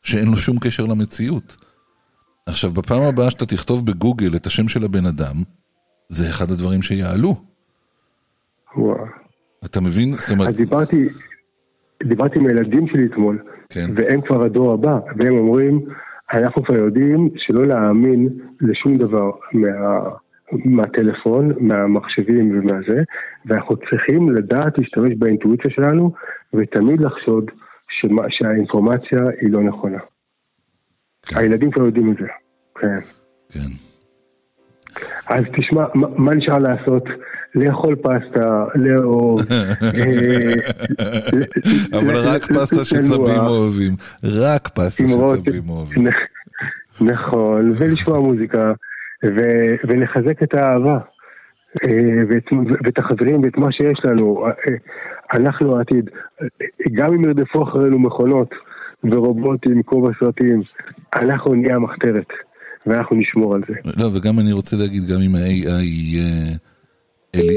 שאין 0.02 0.28
לו 0.28 0.36
שום 0.36 0.58
קשר 0.58 0.86
למציאות. 0.86 1.56
עכשיו, 2.46 2.70
בפעם 2.70 3.02
הבאה 3.02 3.30
שאתה 3.30 3.46
תכתוב 3.46 3.86
בגוגל 3.86 4.36
את 4.36 4.46
השם 4.46 4.68
של 4.68 4.84
הבן 4.84 5.06
אדם, 5.06 5.42
זה 6.08 6.28
אחד 6.28 6.50
הדברים 6.50 6.82
שיעלו. 6.82 7.42
וואו. 8.76 8.96
אתה 9.64 9.80
מבין? 9.80 10.16
זאת 10.18 10.30
אומרת, 10.30 10.48
אז 10.48 10.56
דיברתי, 10.56 11.08
דיברתי 12.02 12.38
עם 12.38 12.46
הילדים 12.46 12.86
שלי 12.88 13.06
אתמול, 13.06 13.42
כן. 13.70 13.86
והם 13.94 14.20
כבר 14.20 14.44
הדור 14.44 14.72
הבא, 14.72 14.98
והם 15.16 15.38
אומרים, 15.38 15.80
אנחנו 16.32 16.64
כבר 16.64 16.76
יודעים 16.76 17.28
שלא 17.36 17.64
להאמין 17.66 18.28
לשום 18.60 18.98
דבר 18.98 19.30
מה, 19.52 19.68
מהטלפון, 20.52 21.52
מהמחשבים 21.60 22.58
ומהזה, 22.58 23.02
ואנחנו 23.46 23.76
צריכים 23.76 24.30
לדעת 24.30 24.78
להשתמש 24.78 25.12
באינטואיציה 25.18 25.70
שלנו, 25.70 26.12
ותמיד 26.54 27.00
לחשוד 27.00 27.50
שמה, 27.88 28.22
שהאינפורמציה 28.28 29.18
היא 29.40 29.50
לא 29.52 29.62
נכונה. 29.62 29.98
כן. 31.26 31.38
הילדים 31.38 31.70
כבר 31.70 31.84
יודעים 31.84 32.12
את 32.12 32.16
זה, 32.20 32.26
כן. 32.80 33.00
כן. 33.52 33.89
אז 35.28 35.44
תשמע, 35.56 35.84
מה, 35.94 36.34
נשאר 36.34 36.58
לעשות? 36.58 37.04
לאכול 37.54 37.94
פסטה, 37.96 38.64
לאהוב. 38.74 39.40
אה, 39.50 40.52
אבל 41.98 42.12
ל- 42.14 42.26
רק 42.28 42.42
פסטה 42.52 42.84
שצבים. 42.84 43.40
אוהבים. 43.40 43.92
רק 44.24 44.68
פסטה. 44.68 44.90
שצבים 45.06 45.70
אוהבים. 45.70 46.06
נכ- 46.08 47.02
נכון, 47.04 47.72
ולשמוע 47.76 48.20
מוזיקה, 48.20 48.72
ולחזק 49.88 50.42
את 50.42 50.54
האהבה, 50.54 50.98
אה, 51.84 51.88
ואת, 52.28 52.44
ואת 52.84 52.98
החברים 52.98 53.42
ואת 53.42 53.58
מה 53.58 53.72
שיש 53.72 54.00
לנו. 54.04 54.46
אה, 54.46 54.52
אנחנו 55.34 55.78
העתיד. 55.78 56.10
גם 56.92 57.14
אם 57.14 57.24
ירדפו 57.24 57.62
אחרינו 57.62 57.98
מכונות 57.98 58.50
ורובוטים 59.04 59.82
כמו 59.82 60.02
בסרטים, 60.08 60.62
אנחנו 61.14 61.54
נהיה 61.54 61.76
המחתרת, 61.76 62.26
ואנחנו 62.86 63.16
נשמור 63.16 63.54
על 63.54 63.62
זה. 63.68 63.74
לא, 64.02 64.10
וגם 64.14 64.38
אני 64.40 64.52
רוצה 64.52 64.76
להגיד, 64.76 65.06
גם 65.06 65.20
אם 65.20 65.34
ה-AI 65.34 65.82
יהיה 65.82 66.56
עלי- 67.32 67.56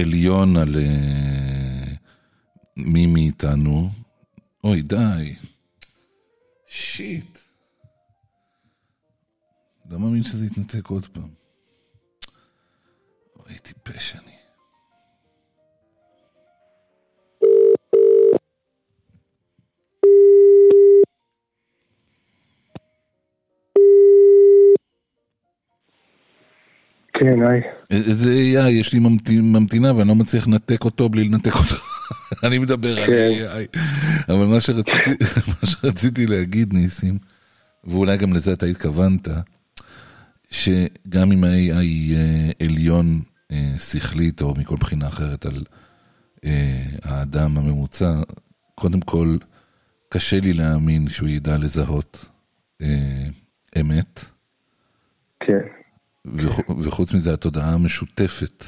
עליון 0.00 0.56
על 0.56 0.76
אה, 0.78 1.92
מי 2.76 3.06
מאיתנו, 3.06 3.90
אוי, 4.64 4.82
די. 4.82 5.34
שיט. 6.68 7.38
לא 9.90 9.98
מאמין 9.98 10.22
שזה 10.22 10.46
יתנתק 10.46 10.86
עוד 10.86 11.06
פעם. 11.06 11.28
אוי, 13.36 13.58
טיפש 13.58 14.14
אני. 14.16 14.35
כן, 27.20 27.42
היי. 27.42 27.60
איזה 27.90 28.30
AI, 28.30 28.68
יש 28.68 28.92
לי 28.92 29.00
ממתינה 29.40 29.94
ואני 29.96 30.08
לא 30.08 30.14
מצליח 30.14 30.46
לנתק 30.46 30.84
אותו 30.84 31.08
בלי 31.08 31.24
לנתק 31.24 31.52
אותך. 31.54 31.80
אני 32.46 32.58
מדבר 32.58 33.02
על 33.02 33.06
כן. 33.06 33.30
AI. 33.30 33.78
אבל 34.28 34.46
מה 34.46 34.60
שרציתי, 34.60 35.10
מה 35.48 35.68
שרציתי 35.68 36.26
להגיד, 36.26 36.72
ניסים, 36.72 37.18
ואולי 37.84 38.16
גם 38.16 38.32
לזה 38.32 38.52
אתה 38.52 38.66
התכוונת, 38.66 39.28
שגם 40.50 41.32
אם 41.32 41.44
ה-AI 41.44 41.82
יהיה 41.82 42.52
עליון 42.62 43.20
אה, 43.52 43.74
שכלית 43.78 44.42
או 44.42 44.54
מכל 44.54 44.76
בחינה 44.76 45.08
אחרת 45.08 45.46
על 45.46 45.64
אה, 46.44 46.82
האדם 47.04 47.58
הממוצע, 47.58 48.12
קודם 48.74 49.00
כל, 49.00 49.36
קשה 50.08 50.40
לי 50.40 50.52
להאמין 50.52 51.08
שהוא 51.08 51.28
ידע 51.28 51.58
לזהות 51.58 52.28
אה, 52.82 53.26
אמת. 53.80 54.24
כן. 55.40 55.66
וח- 56.34 56.70
וחוץ 56.86 57.14
מזה, 57.14 57.32
התודעה 57.34 57.74
המשותפת 57.74 58.64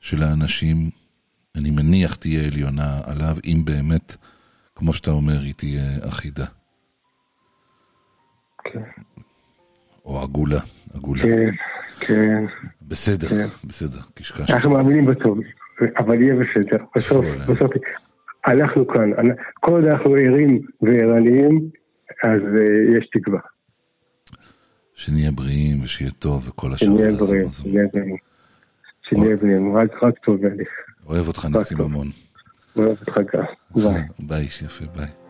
של 0.00 0.22
האנשים, 0.22 0.90
אני 1.56 1.70
מניח 1.70 2.14
תהיה 2.14 2.46
עליונה 2.46 3.00
עליו, 3.04 3.36
אם 3.44 3.62
באמת, 3.64 4.16
כמו 4.74 4.92
שאתה 4.92 5.10
אומר, 5.10 5.40
היא 5.40 5.54
תהיה 5.54 5.82
אחידה. 6.08 6.44
כן. 8.64 8.80
או 10.04 10.22
עגולה, 10.22 10.60
עגולה. 10.94 11.22
כן, 11.22 11.50
כן. 12.00 12.44
בסדר, 12.82 13.28
כן. 13.28 13.46
בסדר, 13.64 13.98
קשקשת. 14.14 14.50
אנחנו 14.50 14.70
מאמינים 14.70 15.06
בטוב, 15.06 15.38
אבל 15.98 16.22
יהיה 16.22 16.34
בסדר. 16.34 16.84
בסוף. 16.96 17.24
בסוף, 17.48 17.70
אנחנו 18.46 18.86
כאן. 18.86 19.10
כל 19.60 19.70
עוד 19.72 19.84
אנחנו 19.84 20.14
ערים 20.14 20.60
וערניים, 20.82 21.70
אז 22.24 22.40
אה, 22.58 22.98
יש 22.98 23.08
תקווה. 23.12 23.38
שנהיה 25.04 25.30
בריאים 25.32 25.80
ושיהיה 25.82 26.10
טוב 26.10 26.48
וכל 26.48 26.72
השאר. 26.72 26.86
שנהיה 26.86 27.12
בריאים. 27.12 27.48
שנהיה 27.50 27.86
בריאים. 27.92 28.16
שנהיה 29.08 29.36
בריאים, 29.36 29.76
רק 29.76 30.02
רק 30.02 30.14
טוב. 30.24 30.40
אוהב 31.06 31.28
אותך 31.28 31.44
ניסים 31.44 31.78
טוב. 31.78 31.86
המון. 31.86 32.10
אוהב 32.76 32.96
אותך 33.00 33.16
גם. 33.34 33.44
ביי. 33.84 34.02
ביי, 34.18 34.42
איש 34.42 34.62
יפה, 34.62 34.84
ביי. 34.96 35.21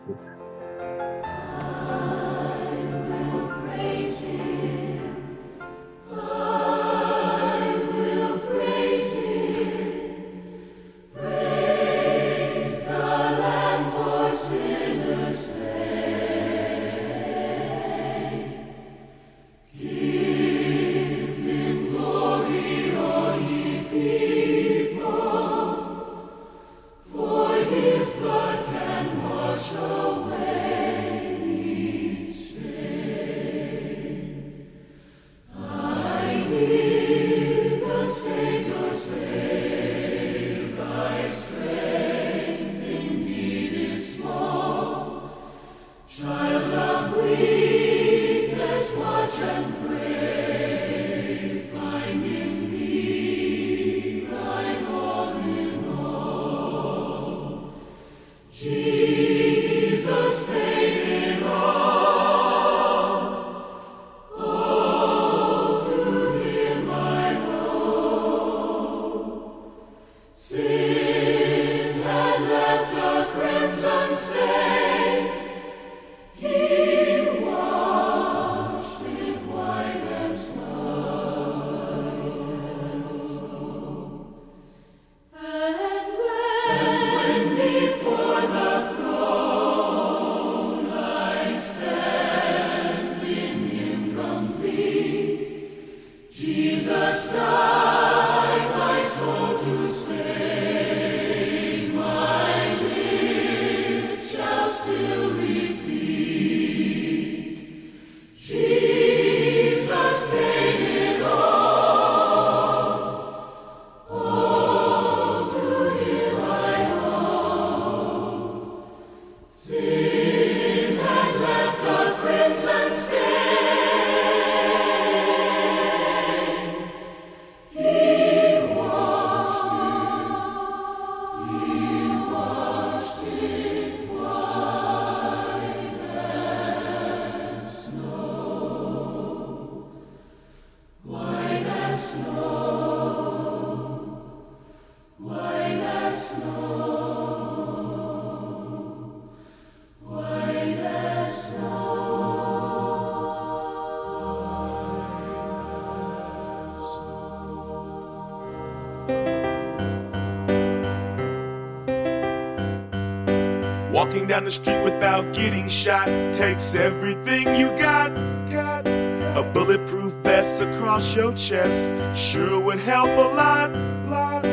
Walking 164.03 164.27
down 164.27 164.43
the 164.43 164.51
street 164.51 164.83
without 164.83 165.31
getting 165.31 165.69
shot 165.69 166.07
takes 166.33 166.75
everything 166.75 167.55
you 167.55 167.69
got. 167.77 168.09
got. 168.51 168.85
A 168.85 169.49
bulletproof 169.53 170.11
vest 170.15 170.61
across 170.61 171.15
your 171.15 171.33
chest 171.35 171.93
sure 172.13 172.59
would 172.59 172.79
help 172.79 173.07
a 173.07 173.29
lot. 173.33 173.71
lot. 174.09 174.43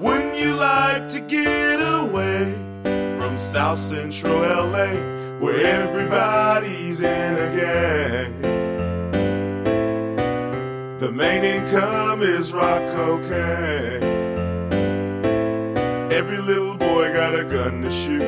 Wouldn't 0.00 0.36
you 0.36 0.56
like 0.56 1.08
to 1.10 1.20
get 1.20 1.76
away 1.76 2.52
from 3.16 3.38
South 3.38 3.78
Central 3.78 4.40
LA 4.40 4.90
where 5.38 5.64
everybody's 5.64 7.02
in 7.02 7.34
a 7.36 7.56
gang? 7.56 8.40
The 10.98 11.12
main 11.12 11.44
income 11.44 12.22
is 12.22 12.52
rock 12.52 12.88
cocaine. 12.88 14.02
Every 16.10 16.38
little 16.38 16.75
got 17.30 17.40
a 17.40 17.44
gun 17.44 17.82
to 17.82 17.90
shoot. 17.90 18.22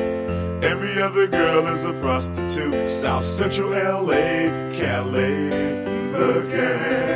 Every 0.61 1.01
other 1.01 1.25
girl 1.27 1.67
is 1.67 1.85
a 1.85 1.93
prostitute. 1.93 2.85
South 2.85 3.23
Central 3.23 3.69
LA, 3.69 4.49
Calais, 4.71 5.49
the 6.11 6.45
gang. 6.51 7.08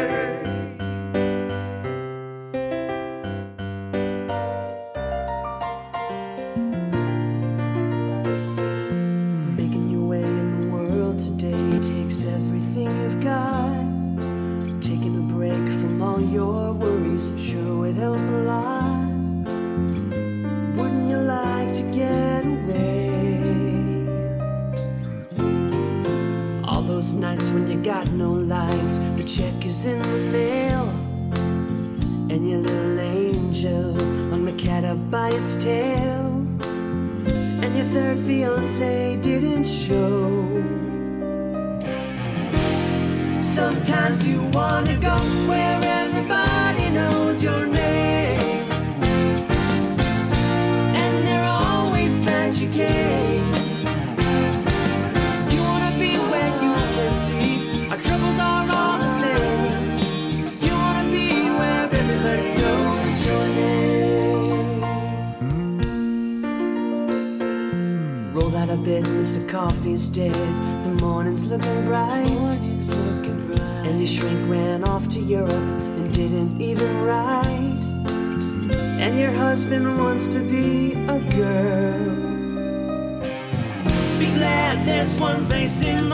Coffee's 69.93 70.09
dead. 70.09 70.33
The 70.33 71.05
morning's 71.05 71.45
looking 71.45 71.85
bright. 71.85 72.27
Morning's 72.27 72.89
looking 72.89 73.45
bright. 73.45 73.59
And 73.85 73.99
your 73.99 74.07
shrink 74.07 74.49
ran 74.49 74.83
off 74.83 75.07
to 75.09 75.19
Europe 75.19 75.51
and 75.51 76.11
didn't 76.11 76.59
even 76.59 77.03
write. 77.03 77.77
And 78.73 79.19
your 79.19 79.31
husband 79.31 79.99
wants 79.99 80.25
to 80.29 80.39
be 80.39 80.93
a 80.93 81.19
girl. 81.37 82.15
Be 84.17 84.33
glad 84.33 84.87
there's 84.87 85.15
one 85.19 85.45
place 85.45 85.83
in 85.83 86.09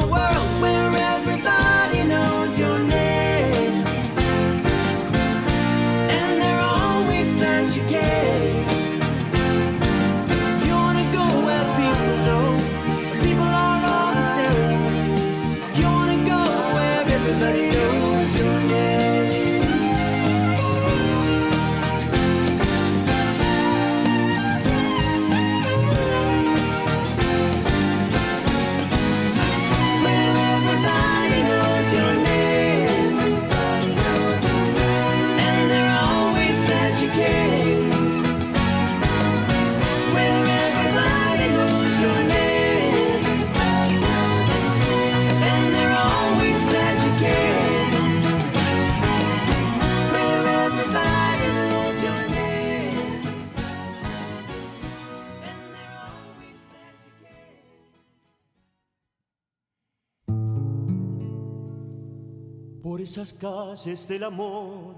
esas 63.09 63.33
calles 63.33 64.07
del 64.07 64.23
amor 64.23 64.93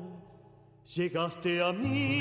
llegaste 0.96 1.64
a 1.64 1.72
mí. 1.72 2.20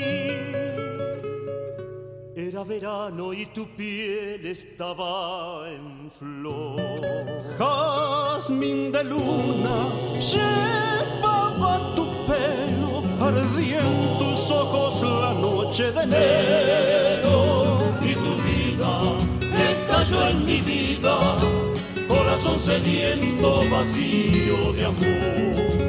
Era 2.33 2.63
verano 2.63 3.33
y 3.33 3.45
tu 3.47 3.67
piel 3.75 4.45
estaba 4.45 5.69
en 5.69 6.09
flor. 6.17 6.79
Jazmín 7.57 8.93
de 8.93 9.03
luna 9.03 9.89
llevaba 10.31 11.93
tu 11.93 12.05
pelo, 12.25 13.03
ardían 13.19 14.17
tus 14.17 14.49
ojos 14.49 15.03
la 15.03 15.33
noche 15.33 15.91
de 15.91 16.03
enero. 16.03 17.79
Y 18.01 18.13
tu 18.13 18.33
vida 18.47 18.91
estalló 19.73 20.27
en 20.29 20.45
mi 20.45 20.61
vida, 20.61 21.37
corazón 22.07 22.61
sediento, 22.61 23.61
vacío 23.69 24.71
de 24.71 24.85
amor. 24.85 25.80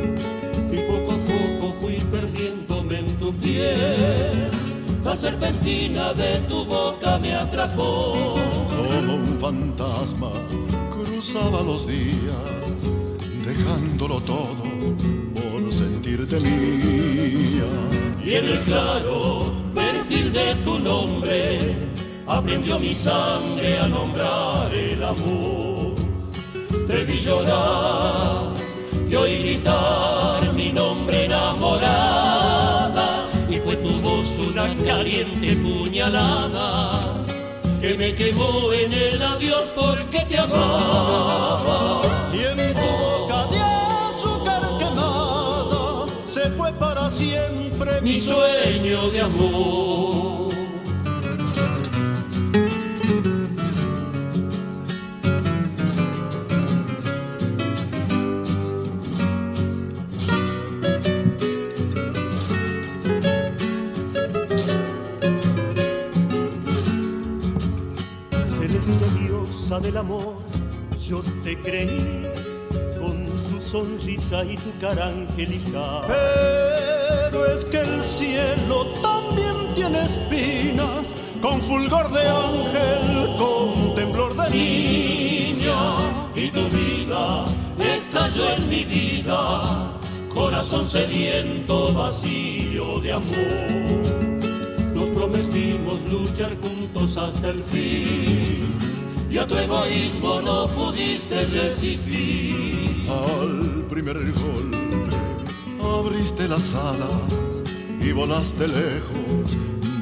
Tu 3.32 3.38
piel. 3.40 4.50
La 5.04 5.16
serpentina 5.16 6.12
de 6.14 6.38
tu 6.48 6.64
boca 6.64 7.18
me 7.18 7.34
atrapó. 7.34 8.34
Como 8.68 9.14
un 9.14 9.38
fantasma 9.40 10.30
cruzaba 10.92 11.62
los 11.62 11.86
días, 11.86 12.78
dejándolo 13.44 14.20
todo 14.20 14.64
por 15.34 15.72
sentirte 15.72 16.38
mía. 16.40 17.66
Y 18.24 18.34
en 18.34 18.44
el 18.44 18.60
claro 18.60 19.52
perfil 19.74 20.32
de 20.32 20.54
tu 20.64 20.78
nombre 20.78 21.74
aprendió 22.26 22.78
mi 22.78 22.94
sangre 22.94 23.78
a 23.78 23.88
nombrar 23.88 24.72
el 24.72 25.02
amor. 25.02 25.94
Te 26.86 27.04
vi 27.04 27.18
llorar 27.18 28.52
y 29.10 29.14
oí 29.14 29.38
gritar 29.42 30.52
mi 30.54 30.72
nombre 30.72 31.24
enamorada 31.24 32.31
y 32.31 32.31
fue 33.72 33.76
tu 33.76 34.00
voz 34.00 34.38
una 34.38 34.74
caliente 34.84 35.56
puñalada 35.56 37.24
que 37.80 37.94
me 37.96 38.14
quemó 38.14 38.72
en 38.72 38.92
el 38.92 39.22
adiós 39.22 39.64
porque 39.74 40.20
te 40.28 40.38
amaba. 40.38 42.02
Y 42.32 42.38
en 42.38 42.74
tu 42.74 42.88
boca 43.02 43.46
de 43.46 43.58
azúcar 43.60 44.62
quemada 44.78 46.06
se 46.26 46.50
fue 46.50 46.72
para 46.72 47.10
siempre 47.10 48.00
mi 48.02 48.20
sueño 48.20 49.10
de 49.10 49.20
amor. 49.20 50.11
Diosa 69.72 69.80
del 69.80 69.96
amor, 69.96 70.34
yo 71.08 71.22
te 71.42 71.58
creí 71.58 72.26
con 73.00 73.24
tu 73.48 73.60
sonrisa 73.60 74.44
y 74.44 74.56
tu 74.56 74.70
cara 74.80 75.06
angelical. 75.06 76.02
Pero 76.06 77.46
es 77.46 77.64
que 77.64 77.80
el 77.80 78.04
cielo 78.04 78.86
también 79.02 79.74
tiene 79.74 80.04
espinas, 80.04 81.08
con 81.40 81.60
fulgor 81.62 82.10
de 82.12 82.28
ángel, 82.28 83.36
con 83.38 83.94
temblor 83.94 84.34
de 84.36 84.50
niña 84.50 85.80
y 86.34 86.50
tu 86.50 86.64
vida 86.68 87.46
estalló 87.78 88.54
en 88.56 88.68
mi 88.68 88.84
vida, 88.84 89.92
corazón 90.34 90.88
sediento, 90.88 91.92
vacío 91.94 93.00
de 93.00 93.12
amor. 93.12 94.42
Nos 94.94 95.08
prometimos 95.10 96.02
luchar 96.10 96.52
juntos 96.60 97.16
hasta 97.16 97.48
el 97.48 97.62
fin 97.64 98.51
a 99.42 99.46
tu 99.46 99.56
egoísmo 99.56 100.40
no 100.40 100.68
pudiste 100.68 101.44
resistir. 101.46 103.08
Al 103.10 103.84
primer 103.90 104.16
golpe 104.32 105.16
abriste 105.82 106.46
las 106.48 106.74
alas 106.74 107.62
y 108.00 108.12
volaste 108.12 108.68
lejos, 108.68 109.56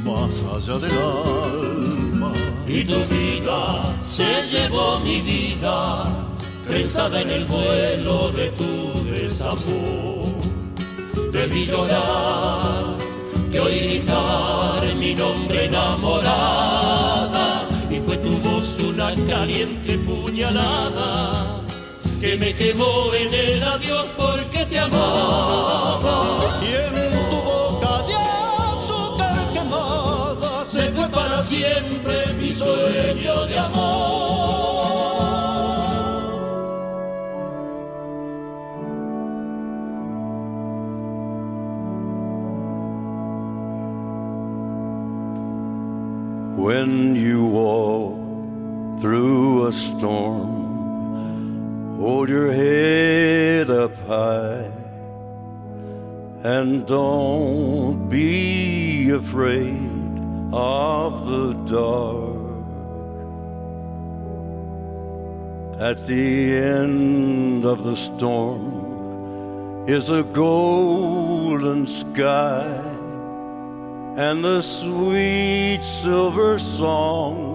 más 0.04 0.42
allá 0.54 0.78
del 0.78 0.92
alma. 0.92 2.32
Y 2.68 2.84
tu 2.84 3.00
vida 3.06 3.96
se 4.02 4.42
llevó 4.52 5.00
mi 5.00 5.20
vida, 5.22 6.04
prensada 6.66 7.22
en 7.22 7.30
el 7.30 7.44
vuelo 7.46 8.30
de 8.32 8.50
tu 8.50 9.04
desamor. 9.04 10.34
Debí 11.32 11.64
llorar, 11.64 12.84
que 13.50 13.58
oí 13.60 13.78
gritar 13.80 14.94
mi 14.96 15.14
nombre 15.14 15.64
enamorada, 15.64 17.29
y 17.29 17.29
fue 18.10 18.18
tu 18.18 18.36
voz 18.38 18.76
una 18.82 19.14
caliente 19.28 19.96
puñalada 19.98 21.60
que 22.20 22.36
me 22.38 22.52
quemó 22.56 23.14
en 23.14 23.32
el 23.32 23.62
adiós 23.62 24.06
porque 24.16 24.66
te 24.66 24.80
amaba. 24.80 26.58
Y 26.60 26.72
en 26.74 27.30
tu 27.30 27.36
boca 27.36 28.02
de 28.08 28.14
azúcar 28.74 29.52
quemada 29.52 30.66
se 30.66 30.90
fue 30.90 31.08
para 31.08 31.40
siempre 31.44 32.34
mi 32.34 32.52
sueño 32.52 33.46
de 33.46 33.58
amor. 33.60 34.69
A 49.70 49.72
storm, 49.72 50.50
hold 51.96 52.28
your 52.28 52.50
head 52.50 53.70
up 53.70 53.94
high 54.08 54.68
and 56.42 56.84
don't 56.86 58.08
be 58.08 59.10
afraid 59.10 60.18
of 60.52 61.24
the 61.30 61.52
dark. 61.76 62.40
At 65.78 66.04
the 66.04 66.52
end 66.52 67.64
of 67.64 67.84
the 67.84 67.94
storm 67.94 68.64
is 69.88 70.10
a 70.10 70.24
golden 70.24 71.86
sky 71.86 72.66
and 74.16 74.42
the 74.42 74.62
sweet 74.62 75.80
silver 75.82 76.58
song 76.58 77.49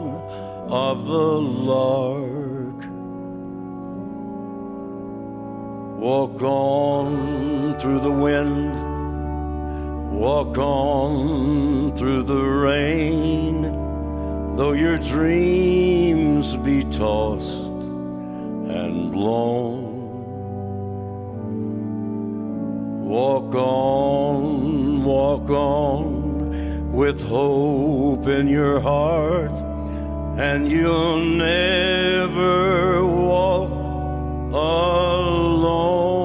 of 0.68 1.05
the 1.05 1.13
lark. 1.13 2.26
Walk 5.99 6.41
on 6.41 7.78
through 7.80 7.99
the 7.99 8.11
wind, 8.11 8.74
walk 10.11 10.57
on 10.57 11.95
through 11.95 12.24
the 12.24 12.41
rain, 12.41 13.61
though 14.55 14.74
your 14.74 14.97
dreams 14.97 16.57
be 16.57 16.84
tossed 16.86 17.88
and 18.70 19.11
blown. 19.11 19.84
Walk 23.05 23.53
on, 23.55 25.03
walk 25.03 25.49
on 25.49 26.91
with 26.91 27.22
hope 27.24 28.28
in 28.28 28.47
your 28.47 28.80
heart, 28.80 29.51
and 30.38 30.69
you'll 30.69 31.17
never 31.17 33.05
walk 33.05 33.71
alone. 34.53 36.24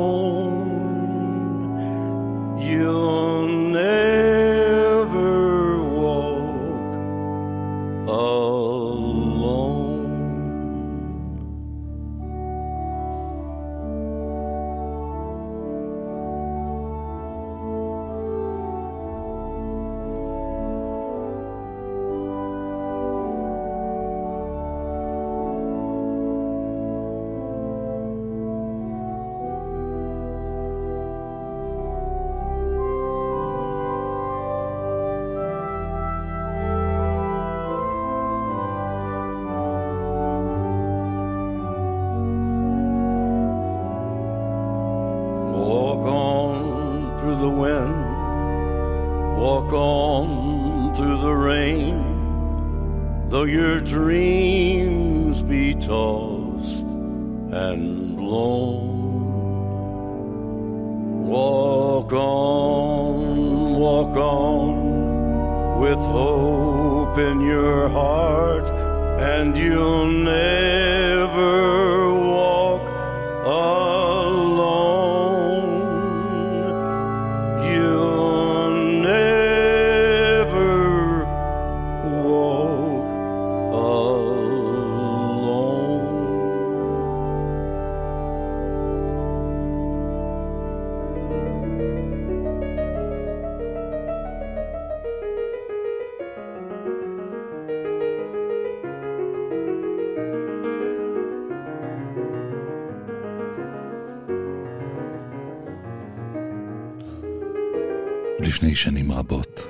לפני 108.42 108.74
שנים 108.74 109.12
רבות. 109.12 109.66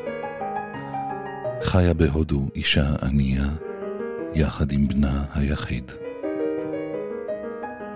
חיה 1.63 1.95
בהודו 1.95 2.49
אישה 2.55 2.87
ענייה, 3.03 3.49
יחד 4.35 4.73
עם 4.73 4.89
בנה 4.89 5.25
היחיד. 5.35 5.93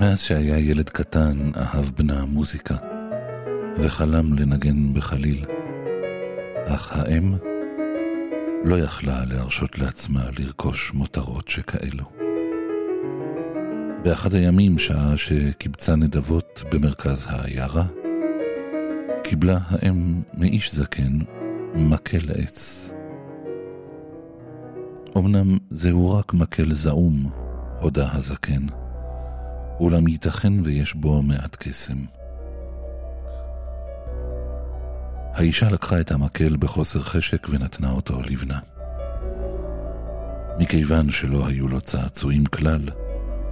מאז 0.01 0.21
שהיה 0.21 0.59
ילד 0.59 0.89
קטן 0.89 1.51
אהב 1.57 1.91
בנה 1.97 2.25
מוזיקה, 2.25 2.75
וחלם 3.77 4.33
לנגן 4.33 4.95
בחליל. 4.95 5.45
אך 6.67 6.97
האם 6.97 7.35
לא 8.65 8.79
יכלה 8.79 9.25
להרשות 9.25 9.79
לעצמה 9.79 10.25
לרכוש 10.39 10.93
מותרות 10.95 11.49
שכאלו. 11.49 12.05
באחד 14.03 14.35
הימים, 14.35 14.79
שעה 14.79 15.17
שקיבצה 15.17 15.97
נדבות 15.97 16.63
במרכז 16.73 17.27
העיירה, 17.31 17.85
קיבלה 19.25 19.59
האם 19.69 20.23
מאיש 20.35 20.75
זקן 20.75 21.19
מקל 21.75 22.31
עץ. 22.35 22.91
אמנם 25.17 25.59
זהו 25.71 26.11
רק 26.11 26.35
מקל 26.35 26.75
זעום, 26.75 27.31
הודה 27.81 28.09
הזקן, 28.13 28.67
אולם 29.81 30.09
ייתכן 30.09 30.53
ויש 30.65 30.95
בו 30.95 31.23
מעט 31.23 31.57
קסם. 31.61 32.05
האישה 35.35 35.71
לקחה 35.71 36.01
את 36.01 36.11
המקל 36.11 36.57
בחוסר 36.57 37.03
חשק 37.03 37.47
ונתנה 37.51 37.91
אותו 37.91 38.23
לבנה. 38.23 38.59
מכיוון 40.59 41.11
שלא 41.11 41.47
היו 41.47 41.69
לו 41.69 41.81
צעצועים 41.81 42.47
כלל, 42.47 42.89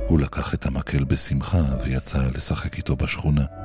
הוא 0.09 0.21
לקח 0.21 0.55
את 0.55 0.67
המקל 0.67 1.05
בשמחה 1.05 1.63
ויצא 1.85 2.23
לשחק 2.35 2.77
איתו 2.77 2.97
בשכונה. 2.97 3.62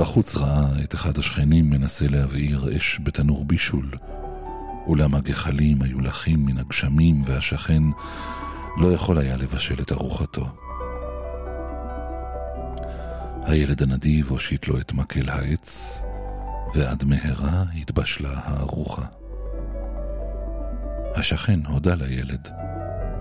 בחוץ 0.00 0.36
ראה 0.36 0.66
את 0.84 0.94
אחד 0.94 1.18
השכנים 1.18 1.70
מנסה 1.70 2.08
להבעיר 2.08 2.76
אש 2.76 3.00
בתנור 3.02 3.44
בישול, 3.44 3.90
אולם 4.86 5.14
הגחלים 5.14 5.82
היו 5.82 6.00
לחים 6.00 6.46
מן 6.46 6.58
הגשמים 6.58 7.22
והשכן 7.24 7.82
לא 8.76 8.92
יכול 8.92 9.18
היה 9.18 9.36
לבשל 9.36 9.82
את 9.82 9.92
ארוחתו. 9.92 10.46
הילד 13.42 13.82
הנדיב 13.82 14.30
הושיט 14.30 14.68
לו 14.68 14.80
את 14.80 14.92
מקל 14.92 15.30
העץ, 15.30 16.02
ועד 16.74 17.04
מהרה 17.04 17.64
התבשלה 17.76 18.40
הארוחה. 18.44 19.04
השכן 21.14 21.60
הודה 21.66 21.94
לילד, 21.94 22.48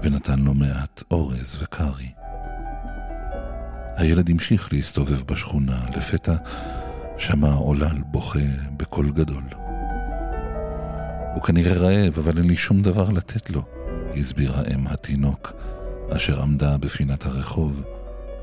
ונתן 0.04 0.40
לו 0.40 0.54
מעט 0.54 1.04
אורז 1.12 1.58
וקרי. 1.62 2.23
הילד 3.96 4.30
המשיך 4.30 4.74
להסתובב 4.74 5.24
בשכונה, 5.24 5.86
לפתע 5.98 6.36
שמע 7.18 7.54
עולל 7.54 8.02
בוכה 8.06 8.40
בקול 8.78 9.12
גדול. 9.12 9.44
הוא 11.34 11.44
כנראה 11.44 11.74
רעב, 11.74 12.18
אבל 12.18 12.38
אין 12.38 12.48
לי 12.48 12.56
שום 12.56 12.82
דבר 12.82 13.10
לתת 13.10 13.50
לו, 13.50 13.64
הסבירה 14.18 14.62
אם 14.76 14.88
התינוק, 14.88 15.54
אשר 16.10 16.42
עמדה 16.42 16.78
בפינת 16.78 17.26
הרחוב 17.26 17.84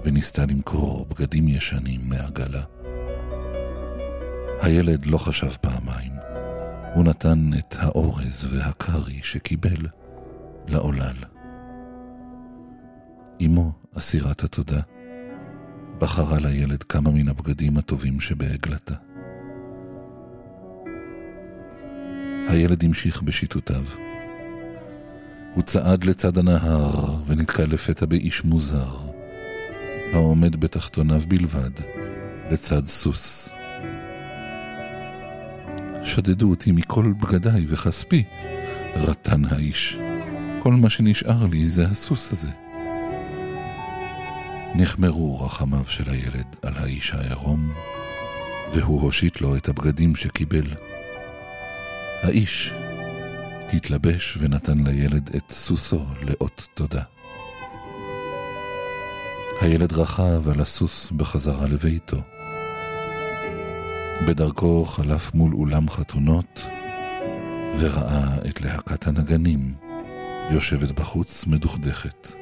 וניסתה 0.05 0.47
למכור 0.47 1.07
בגדים 1.09 1.49
ישנים 1.49 2.01
מעגלה. 2.05 2.63
הילד 4.61 5.07
לא 5.07 5.19
חשב 5.19 5.51
פעמיים, 5.51 6.13
הוא 6.95 7.05
נתן 7.05 7.51
את 7.59 7.77
האורז 7.79 8.49
והקרי 8.51 9.21
שקיבל 9.23 9.87
לעולל. 10.69 11.17
אמו, 13.47 13.73
אסירת 13.99 14.45
התודה, 14.45 14.81
בחרה 16.01 16.39
לילד 16.39 16.83
כמה 16.83 17.11
מן 17.11 17.29
הבגדים 17.29 17.79
הטובים 17.79 18.21
שבעגלתה. 18.21 18.95
הילד 22.49 22.85
המשיך 22.85 23.23
בשיטותיו. 23.23 23.85
הוא 25.55 25.63
צעד 25.63 26.05
לצד 26.05 26.39
הנהר 26.39 27.15
ונתקל 27.27 27.65
לפתע 27.65 28.07
באיש 28.07 28.45
מוזר, 28.45 28.97
העומד 30.13 30.57
בתחתוניו 30.57 31.23
בלבד, 31.29 31.71
לצד 32.51 32.85
סוס. 32.85 33.49
שדדו 36.05 36.51
אותי 36.51 36.73
מכל 36.73 37.13
בגדיי 37.21 37.65
וכספי, 37.69 38.25
רטן 38.97 39.45
האיש. 39.45 39.97
כל 40.63 40.73
מה 40.73 40.91
שנשאר 40.91 41.47
לי 41.47 41.69
זה 41.69 41.87
הסוס 41.87 42.33
הזה. 42.33 42.70
נחמרו 44.75 45.41
רחמיו 45.41 45.87
של 45.87 46.11
הילד 46.11 46.57
על 46.63 46.73
האיש 46.77 47.15
העירום, 47.15 47.73
והוא 48.75 49.03
הושיט 49.03 49.41
לו 49.41 49.57
את 49.57 49.69
הבגדים 49.69 50.17
שקיבל. 50.17 50.67
האיש 52.23 52.73
התלבש 53.73 54.37
ונתן 54.39 54.79
לילד 54.79 55.31
את 55.37 55.53
סוסו 55.53 56.05
לאות 56.23 56.69
תודה. 56.75 57.03
הילד 59.61 59.93
רכב 59.93 60.49
על 60.49 60.61
הסוס 60.61 61.11
בחזרה 61.11 61.67
לביתו. 61.67 62.17
בדרכו 64.27 64.85
חלף 64.85 65.35
מול 65.35 65.55
אולם 65.55 65.91
חתונות 65.91 66.67
וראה 67.79 68.37
את 68.49 68.61
להקת 68.61 69.07
הנגנים 69.07 69.75
יושבת 70.51 70.93
בחוץ 70.93 71.47
מדוכדכת. 71.47 72.40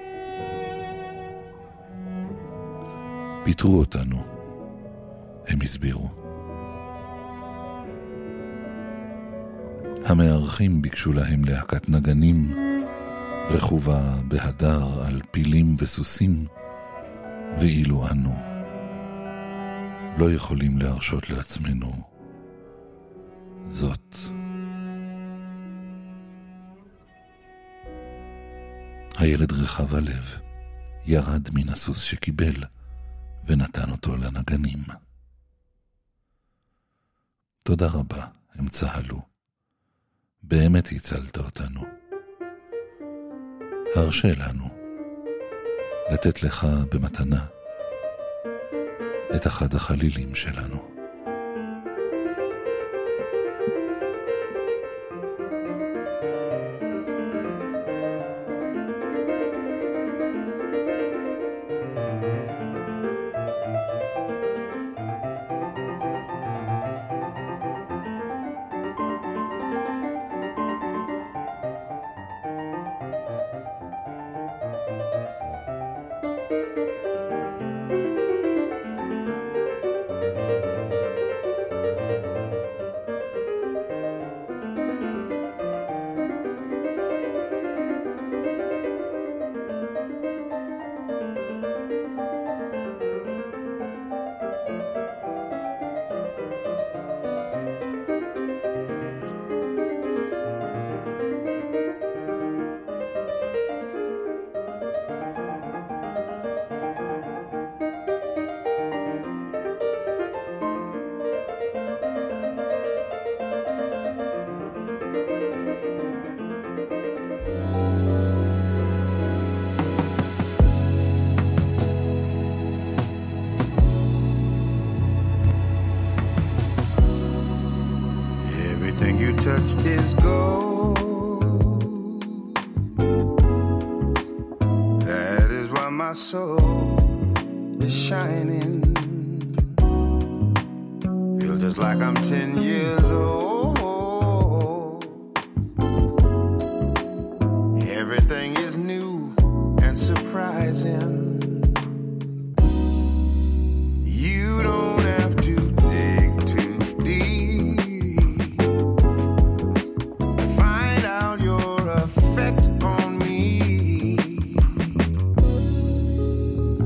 פיטרו 3.49 3.79
אותנו, 3.79 4.23
הם 5.47 5.59
הסבירו. 5.63 6.09
המארחים 10.05 10.83
ביקשו 10.83 11.13
להם 11.13 11.45
להקת 11.45 11.89
נגנים, 11.89 12.55
רכובה 13.51 14.21
בהדר 14.29 15.03
על 15.07 15.21
פילים 15.31 15.77
וסוסים, 15.79 16.47
ואילו 17.61 18.09
אנו 18.11 18.35
לא 20.19 20.33
יכולים 20.33 20.79
להרשות 20.79 21.31
לעצמנו 21.31 21.93
זאת. 23.71 24.17
הילד 29.17 29.53
רחב 29.53 29.95
הלב, 29.95 30.39
ירד 31.07 31.49
מן 31.53 31.69
הסוס 31.69 32.01
שקיבל, 32.01 32.55
ונתן 33.49 33.91
אותו 33.91 34.17
לנגנים. 34.17 34.79
תודה 37.65 37.87
רבה, 37.87 38.27
הם 38.55 38.69
צהלו. 38.69 39.21
באמת 40.43 40.89
הצלת 40.93 41.39
אותנו. 41.39 41.85
הרשה 43.97 44.29
לנו 44.35 44.69
לתת 46.13 46.43
לך 46.43 46.67
במתנה 46.93 47.47
את 49.37 49.47
אחד 49.47 49.75
החלילים 49.75 50.35
שלנו. 50.35 50.98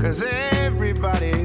Cause 0.03 0.21
everybody 0.21 1.42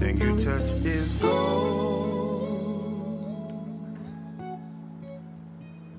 Everything 0.00 0.20
you 0.28 0.44
touch 0.44 0.74
is 0.86 1.12
gold. 1.14 1.98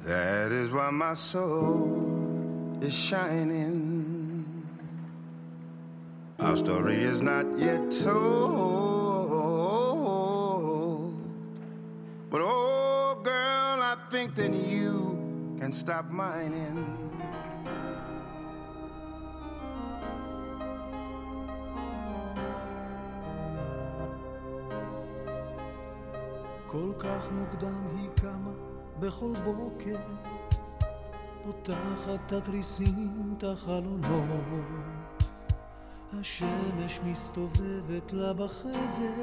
That 0.06 0.54
is 0.54 0.72
why 0.72 0.89
my 0.89 1.14
soul 1.16 2.80
is 2.82 2.97
shining. 2.97 4.66
Our 6.39 6.56
story 6.56 7.04
is 7.04 7.22
not 7.22 7.45
yet 7.60 7.91
told. 7.91 9.34
But 12.30 12.39
oh, 12.39 13.20
girl, 13.22 13.84
I 13.84 13.97
think 14.12 14.36
that 14.36 14.54
you 14.54 15.58
can 15.60 15.74
stop 15.74 16.10
mining. 16.10 16.88
בכל 29.00 29.34
בוקר, 29.43 29.95
פותחת 31.43 32.20
את 32.26 32.32
התריסים, 32.32 33.34
את 33.38 33.43
החלונות, 33.43 35.24
השמש 36.20 37.00
מסתובבת 37.06 38.14
לה 38.14 38.34
בחדר, 38.34 39.14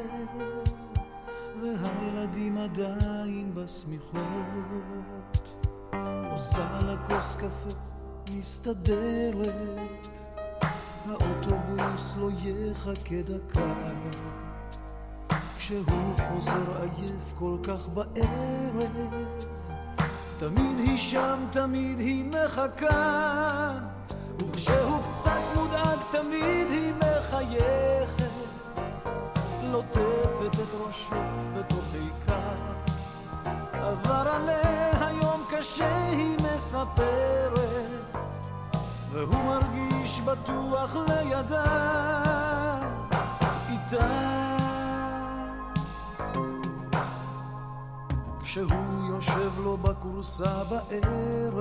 והילדים 1.62 2.58
עדיין 2.58 3.54
בשמיכות. 3.54 4.22
עושה 6.32 6.78
לה 6.82 6.96
כוס 7.06 7.36
קפה, 7.36 7.78
מסתדרת, 8.38 10.08
האוטובוס 11.06 12.16
לא 12.16 12.30
יחכה 12.30 13.22
דקה. 13.22 13.74
כשהוא 15.58 16.14
חוזר 16.28 16.82
עייף 16.82 17.34
כל 17.38 17.56
כך 17.62 17.88
בערב, 17.88 19.55
תמיד 20.38 20.78
היא 20.78 20.98
שם, 20.98 21.44
תמיד 21.50 21.98
היא 21.98 22.24
מחכה, 22.24 23.72
וכשהוא 24.38 25.00
קצת 25.12 25.40
מודאג 25.54 25.98
תמיד 26.10 26.70
היא 26.70 26.92
מחייכת, 26.94 28.30
לוטפת 29.62 30.54
את 30.54 30.74
ראשו 30.86 31.16
בתוך 31.54 31.84
עיקר. 31.94 32.54
עבר 33.72 34.28
עליה 34.28 35.10
יום 35.22 35.44
קשה, 35.50 36.06
היא 36.06 36.36
מספרת, 36.36 38.16
והוא 39.12 39.44
מרגיש 39.44 40.20
בטוח 40.20 40.96
לידה, 40.96 41.64
איתה. 43.70 44.45
כשהוא 48.46 49.08
יושב 49.08 49.60
לו 49.64 49.76
בכורסה 49.76 50.64
בערב, 50.64 51.60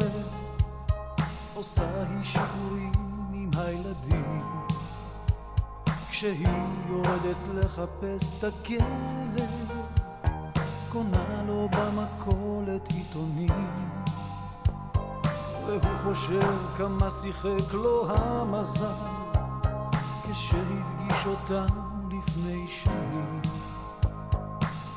עושה 1.53 2.03
היא 2.09 2.23
שיעורים 2.23 2.91
עם 3.33 3.49
הילדים. 3.57 4.39
כשהיא 6.09 6.47
יורדת 6.89 7.37
לחפש 7.53 8.37
את 8.39 8.43
הכלב, 8.43 9.71
קונה 10.89 11.43
לו 11.47 11.69
במכולת 11.69 12.91
עיתונים. 12.91 13.69
והוא 15.65 15.97
חושב 16.03 16.53
כמה 16.77 17.09
שיחק 17.21 17.73
לו 17.73 18.11
המזל, 18.11 18.85
כשהפגיש 20.31 21.25
אותם 21.25 21.65
לפני 22.11 22.67
שנים. 22.67 23.41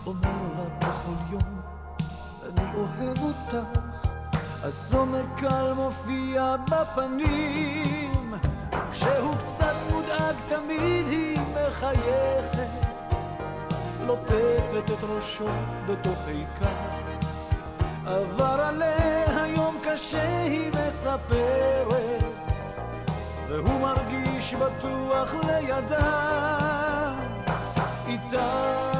אומר 0.06 0.42
לה 0.56 0.64
בכל 0.78 1.32
יום 1.32 1.57
אני 2.48 2.66
אוהב 2.74 3.18
אותך, 3.22 3.80
הסומק 4.62 5.26
קל 5.36 5.72
מופיע 5.76 6.56
בפנים, 6.70 8.34
כשהוא 8.92 9.34
קצת 9.46 9.74
מודאג 9.90 10.34
תמיד 10.48 11.06
היא 11.06 11.38
מחייכת, 11.40 12.68
לוטפת 14.06 14.90
את 14.98 15.04
ראשו 15.04 15.48
בתוך 15.86 16.18
עיקר, 16.28 16.68
עבר 18.06 18.60
עליה 18.60 19.46
יום 19.56 19.76
קשה 19.84 20.42
היא 20.42 20.70
מספרת, 20.70 22.22
והוא 23.48 23.80
מרגיש 23.80 24.54
בטוח 24.54 25.34
לידה, 25.34 27.14
איתה 28.06 28.97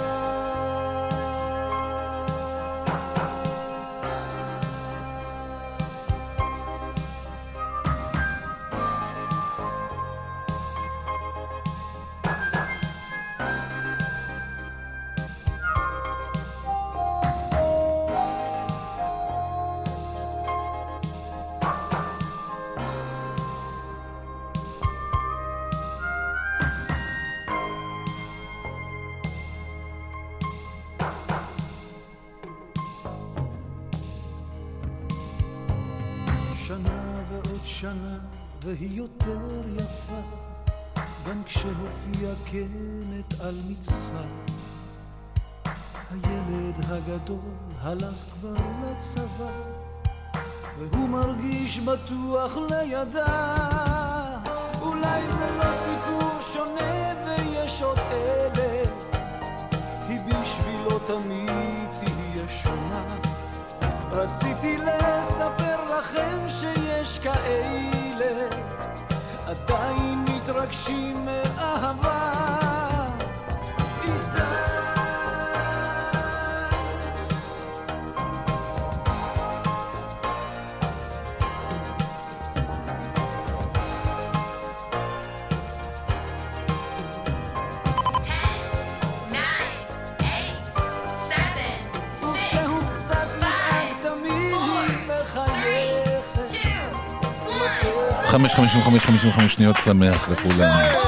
זקנת 42.45 43.41
על 43.41 43.55
מצחה. 43.68 44.24
הילד 46.11 46.74
הגדול 46.91 47.39
הלך 47.82 48.14
כבר 48.32 48.55
לצבא, 48.84 49.51
והוא 50.78 51.09
מרגיש 51.09 51.78
בטוח 51.78 52.57
לידה. 52.70 53.57
אולי 54.80 55.22
זה 55.32 55.51
לא 55.57 55.70
סיפור 55.84 56.30
שונה 56.53 57.12
ויש 57.26 57.82
עוד 57.82 57.99
אלף, 57.99 58.91
היא 60.09 60.20
בשבילו 60.20 60.99
תמיד 60.99 61.89
תהיה 61.99 62.49
שונה. 62.49 63.05
רציתי 64.11 64.76
לספר 64.76 65.99
לכם 65.99 66.39
שיש 66.49 67.18
כאלה 67.18 68.49
עדיין 69.47 70.24
מתרגשים 70.24 71.24
מאהבה 71.24 72.07
חמש, 98.28 98.54
חמישים 98.54 98.80
וחמש, 98.80 99.04
חמישים 99.04 99.30
וחמש 99.30 99.54
שניות 99.54 99.76
שמח 99.84 100.28
לכולם. 100.28 101.07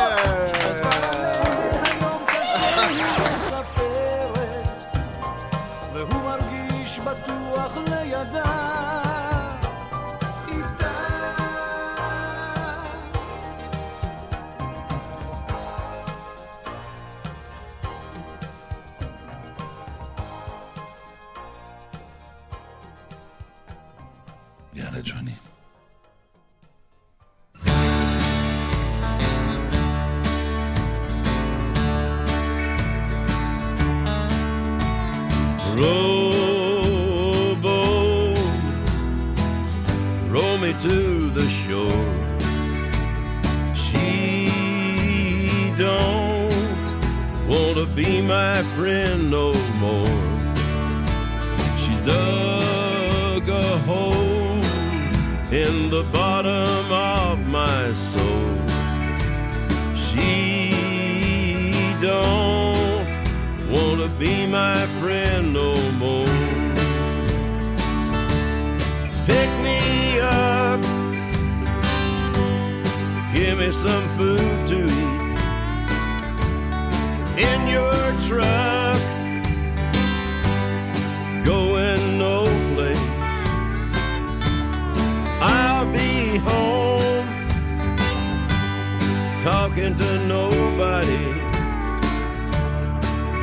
Talking 89.81 89.97
to 89.97 90.27
nobody. 90.27 91.27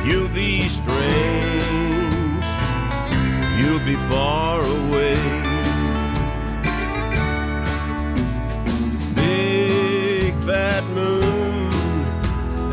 You'll 0.08 0.28
be 0.28 0.68
strange, 0.68 2.44
you'll 3.58 3.84
be 3.84 3.96
far 4.08 4.60
away. 4.60 5.16
Big 9.14 10.34
fat 10.44 10.84
moon, 10.94 11.72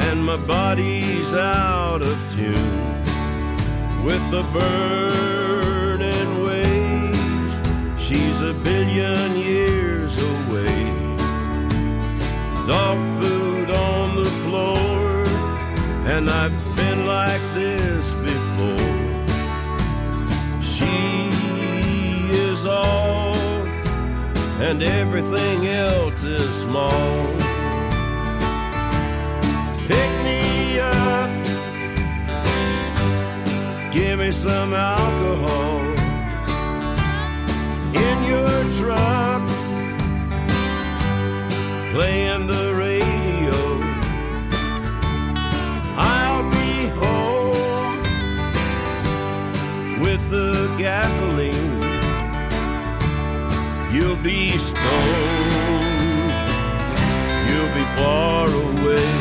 and 0.02 0.24
my 0.24 0.38
body's 0.38 1.34
out 1.34 2.02
of 2.02 2.18
tune 2.36 3.04
with 4.06 4.22
the 4.32 4.44
burning 4.54 6.44
waves. 6.44 8.02
She's 8.02 8.42
a 8.42 8.54
billion 8.54 9.36
years 9.36 10.14
away. 10.18 11.06
Dog 12.68 13.15
and 24.60 24.82
everything 24.82 25.68
else 25.68 26.24
is 26.24 26.50
small. 26.62 27.28
Pick 29.88 30.12
me 30.24 30.80
up, 30.80 31.30
give 33.94 34.20
me 34.20 34.32
some 34.32 34.74
alcohol 34.74 35.82
in 37.94 38.24
your 38.24 38.64
truck, 38.80 39.48
playing 41.94 42.48
the 42.48 42.74
radio. 42.78 43.60
I'll 45.98 46.50
be 46.50 46.88
home 47.02 48.02
with 50.02 50.30
the 50.30 50.74
gasoline. 50.78 51.15
You'll 53.96 54.18
be 54.18 54.50
stoned. 54.58 54.82
You'll 57.48 57.74
be 57.74 57.86
far 57.96 58.46
away. 58.46 59.15